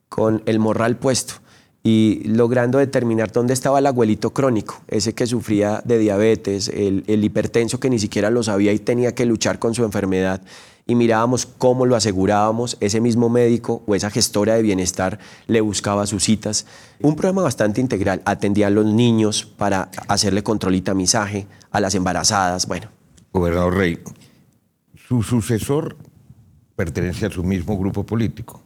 con 0.08 0.40
el 0.46 0.60
morral 0.60 0.98
puesto 0.98 1.34
y 1.82 2.22
logrando 2.26 2.78
determinar 2.78 3.32
dónde 3.32 3.52
estaba 3.52 3.80
el 3.80 3.86
abuelito 3.86 4.30
crónico, 4.30 4.80
ese 4.86 5.12
que 5.12 5.26
sufría 5.26 5.82
de 5.84 5.98
diabetes, 5.98 6.68
el, 6.68 7.02
el, 7.08 7.24
hipertenso 7.24 7.80
que 7.80 7.90
ni 7.90 7.98
siquiera 7.98 8.30
lo 8.30 8.44
sabía 8.44 8.72
y 8.72 8.78
tenía 8.78 9.12
que 9.12 9.26
luchar 9.26 9.58
con 9.58 9.74
su 9.74 9.82
enfermedad. 9.82 10.42
Y 10.86 10.94
mirábamos 10.94 11.44
cómo 11.44 11.86
lo 11.86 11.96
asegurábamos, 11.96 12.76
ese 12.78 13.00
mismo 13.00 13.28
médico 13.28 13.82
o 13.88 13.96
esa 13.96 14.10
gestora 14.10 14.54
de 14.54 14.62
bienestar 14.62 15.18
le 15.48 15.60
buscaba 15.60 16.06
sus 16.06 16.22
citas. 16.22 16.66
Un 17.00 17.16
programa 17.16 17.42
bastante 17.42 17.80
integral, 17.80 18.22
atendía 18.26 18.68
a 18.68 18.70
los 18.70 18.86
niños 18.86 19.44
para 19.56 19.90
hacerle 20.06 20.44
control 20.44 20.76
y 20.76 20.82
tamizaje, 20.82 21.48
a 21.72 21.80
las 21.80 21.96
embarazadas, 21.96 22.68
bueno. 22.68 22.86
Gobernador 23.32 23.76
Rey, 23.76 23.98
su 25.10 25.24
sucesor 25.24 25.96
pertenece 26.76 27.26
a 27.26 27.30
su 27.30 27.42
mismo 27.42 27.76
grupo 27.76 28.06
político. 28.06 28.62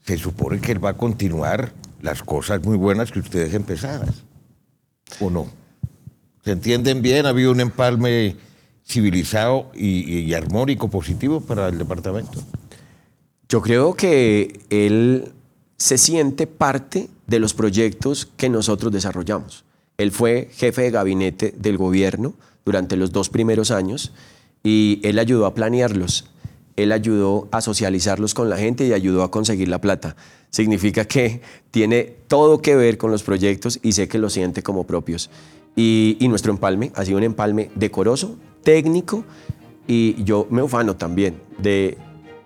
Se 0.00 0.16
supone 0.16 0.58
que 0.58 0.72
él 0.72 0.82
va 0.82 0.90
a 0.90 0.96
continuar 0.96 1.74
las 2.00 2.22
cosas 2.22 2.64
muy 2.64 2.78
buenas 2.78 3.12
que 3.12 3.18
ustedes 3.18 3.52
empezaron, 3.52 4.08
¿o 5.20 5.28
no? 5.28 5.48
¿Se 6.42 6.52
entienden 6.52 7.02
bien? 7.02 7.26
¿Ha 7.26 7.28
habido 7.28 7.52
un 7.52 7.60
empalme 7.60 8.36
civilizado 8.82 9.70
y, 9.74 10.32
armónico 10.32 10.88
positivo 10.88 11.42
para 11.42 11.68
el 11.68 11.76
departamento? 11.76 12.42
Yo 13.50 13.60
creo 13.60 13.92
que 13.92 14.60
él 14.70 15.34
se 15.76 15.98
siente 15.98 16.46
parte 16.46 17.10
de 17.26 17.38
los 17.38 17.52
proyectos 17.52 18.30
que 18.38 18.48
nosotros 18.48 18.90
desarrollamos. 18.92 19.66
Él 19.98 20.10
fue 20.10 20.48
jefe 20.54 20.82
de 20.82 20.90
gabinete 20.90 21.54
del 21.54 21.76
gobierno 21.76 22.32
durante 22.64 22.96
los 22.96 23.12
dos 23.12 23.28
primeros 23.28 23.70
años 23.70 24.14
y 24.62 25.00
él 25.02 25.18
ayudó 25.18 25.46
a 25.46 25.54
planearlos 25.54 26.32
él 26.76 26.92
ayudó 26.92 27.48
a 27.50 27.60
socializarlos 27.60 28.34
con 28.34 28.48
la 28.48 28.56
gente 28.56 28.86
y 28.86 28.92
ayudó 28.92 29.22
a 29.22 29.30
conseguir 29.30 29.68
la 29.68 29.80
plata. 29.80 30.16
Significa 30.50 31.04
que 31.04 31.40
tiene 31.70 32.14
todo 32.28 32.62
que 32.62 32.76
ver 32.76 32.98
con 32.98 33.10
los 33.10 33.22
proyectos 33.22 33.78
y 33.82 33.92
sé 33.92 34.08
que 34.08 34.18
lo 34.18 34.30
siente 34.30 34.62
como 34.62 34.86
propios. 34.86 35.30
Y, 35.76 36.16
nuestro 36.28 36.52
empalme 36.52 36.92
ha 36.94 37.04
sido 37.04 37.18
un 37.18 37.24
empalme 37.24 37.70
decoroso, 37.74 38.36
técnico, 38.62 39.24
y 39.86 40.22
yo 40.24 40.46
me 40.50 40.62
ufano 40.62 40.96
también 40.96 41.40
de 41.58 41.98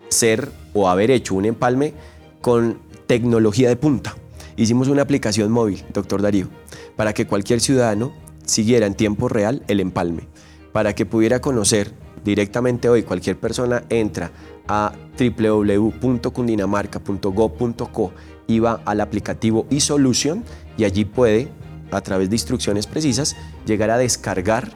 ser 0.08 0.50
o 0.74 0.88
haber 0.88 1.10
hecho 1.10 1.34
un 1.34 1.44
empalme 1.44 1.92
con 2.40 2.78
tecnología 3.06 3.68
de 3.68 3.76
punta. 3.76 4.16
Hicimos 4.56 4.88
una 4.88 5.02
aplicación 5.02 5.50
móvil, 5.50 5.84
doctor 5.92 6.22
Darío, 6.22 6.48
para 6.94 7.12
que 7.12 7.26
cualquier 7.26 7.60
ciudadano 7.60 8.12
siguiera 8.44 8.86
en 8.86 8.94
tiempo 8.94 9.28
real 9.28 9.64
el 9.68 9.80
empalme, 9.80 10.28
para 10.72 10.94
que 10.94 11.04
pudiera 11.04 11.40
conocer 11.40 11.92
directamente 12.30 12.88
hoy 12.88 13.04
cualquier 13.04 13.38
persona 13.38 13.84
entra 13.88 14.32
a 14.66 14.92
www.cundinamarca.gov.co 15.18 18.12
y 18.48 18.58
va 18.58 18.80
al 18.84 19.00
aplicativo 19.00 19.66
eSolution 19.70 20.44
y 20.76 20.84
allí 20.84 21.04
puede, 21.04 21.48
a 21.90 22.00
través 22.00 22.28
de 22.28 22.34
instrucciones 22.34 22.86
precisas, 22.86 23.36
llegar 23.64 23.90
a 23.90 23.98
descargar 23.98 24.70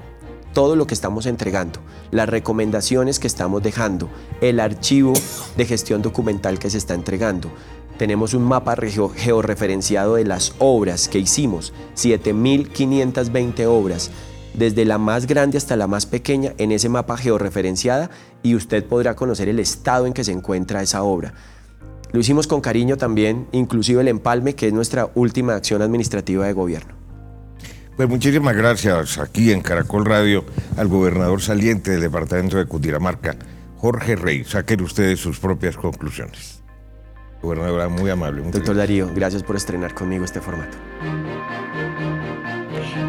todo 0.53 0.77
lo 0.77 0.87
que 0.87 0.95
estamos 0.95 1.27
entregando, 1.27 1.81
las 2.11 2.29
recomendaciones 2.29 3.19
que 3.19 3.27
estamos 3.27 3.63
dejando, 3.63 4.09
el 4.41 4.61
archivo 4.61 5.13
de 5.57 5.67
gestión 5.67 6.03
documental 6.03 6.59
que 6.59 6.71
se 6.71 6.79
está 6.79 6.95
entregando. 6.95 7.51
Tenemos 7.99 8.33
un 8.33 8.45
mapa 8.45 8.77
georreferenciado 8.77 10.15
de 10.15 10.25
las 10.25 10.55
obras 10.59 11.09
que 11.09 11.19
hicimos, 11.19 11.73
7.520 11.97 13.67
obras 13.67 14.11
desde 14.55 14.85
la 14.85 14.99
más 14.99 15.27
grande 15.27 15.59
hasta 15.59 15.77
la 15.77 15.87
más 15.87 16.07
pequeña 16.07 16.53
en 16.59 16.73
ese 16.73 16.89
mapa 16.89 17.17
georreferenciada 17.17 18.11
y 18.43 18.55
usted 18.55 18.85
podrá 18.85 19.15
conocer 19.17 19.49
el 19.49 19.59
estado 19.59 20.07
en 20.07 20.13
que 20.13 20.25
se 20.25 20.33
encuentra 20.33 20.83
esa 20.83 21.03
obra. 21.03 21.35
Lo 22.13 22.21
hicimos 22.21 22.47
con 22.47 22.61
cariño 22.61 22.97
también, 22.97 23.47
inclusive 23.53 24.01
el 24.01 24.09
empalme, 24.09 24.55
que 24.55 24.67
es 24.67 24.73
nuestra 24.73 25.11
última 25.15 25.55
acción 25.55 25.81
administrativa 25.83 26.47
de 26.47 26.53
gobierno. 26.53 26.95
Pues 27.97 28.09
muchísimas 28.09 28.57
gracias 28.57 29.19
aquí 29.19 29.53
en 29.53 29.61
Caracol 29.61 30.07
Radio 30.07 30.45
al 30.77 30.89
gobernador 30.89 31.41
saliente 31.43 31.93
del 31.93 32.01
departamento 32.01 32.57
de 32.57 32.65
Cundinamarca, 32.65 33.37
Jorge 33.77 34.17
Rey. 34.17 34.45
Saquen 34.45 34.81
ustedes 34.81 35.21
sus 35.21 35.39
propias 35.39 35.77
conclusiones. 35.77 36.63
Gobernadora, 37.43 37.89
muy 37.89 38.11
amable. 38.11 38.43
Doctor 38.51 38.77
Darío, 38.77 39.11
gracias 39.15 39.43
por 39.43 39.57
estrenar 39.57 39.95
conmigo 39.95 40.25
este 40.25 40.41
formato. 40.41 40.77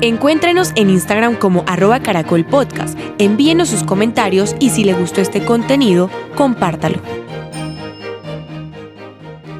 Encuéntrenos 0.03 0.71
en 0.77 0.89
Instagram 0.89 1.35
como 1.35 1.63
arroba 1.67 1.99
caracol 1.99 2.43
podcast. 2.43 2.97
Envíenos 3.19 3.69
sus 3.69 3.83
comentarios 3.83 4.55
y 4.59 4.71
si 4.71 4.83
le 4.83 4.93
gustó 4.93 5.21
este 5.21 5.45
contenido, 5.45 6.09
compártalo. 6.35 6.97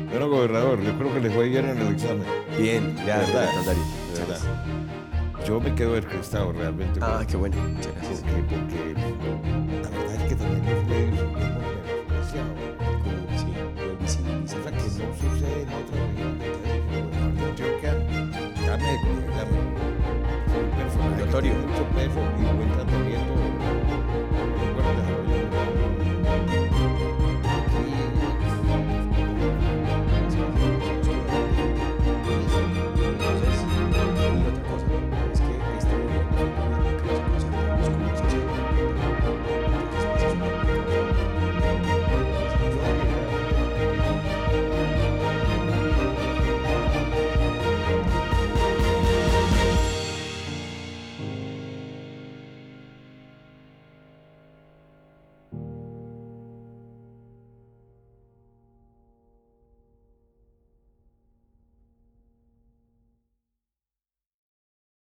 Bueno, 0.10 0.30
gobernador, 0.30 0.82
yo 0.82 0.98
creo 0.98 1.14
que 1.14 1.20
les 1.20 1.32
fue 1.32 1.48
bien 1.48 1.70
en 1.70 1.78
el 1.78 1.94
examen. 1.94 2.24
Bien, 2.58 2.96
ya, 3.06 3.20
de 3.20 3.32
verdad, 3.32 3.76
de 4.14 4.20
verdad. 4.20 4.40
Yo 5.46 5.60
me 5.60 5.76
quedo 5.76 5.94
descrestado 5.94 6.52
realmente. 6.54 7.00
Ah, 7.04 7.24
qué 7.30 7.38
bueno, 7.38 7.58
muchas 7.58 7.94
gracias. 7.94 8.22
Porque, 8.22 8.42
porque 8.42 8.96
la 9.84 9.90
verdad 9.92 10.16
es 10.16 10.24
que 10.24 10.36
también 10.38 10.66
los 10.66 10.86
medios 10.86 11.20
son 11.20 11.34
demasiado. 12.10 12.56
Sí. 14.08 14.20
O 14.44 14.48
sea, 14.48 14.72
que 14.72 14.78
no 14.78 15.14
sucede 15.14 15.62
en 15.62 15.70
otra 15.70 15.98
región 16.08 17.36
de 17.38 17.44
Antioquia. 17.44 17.94
Dame, 18.66 18.98
dame. 19.38 19.71
Notorio. 21.32 21.54
Mucho 21.54 21.86
peso 21.96 22.20
y 22.38 22.58
buen 22.58 22.70
tratamiento 22.72 23.51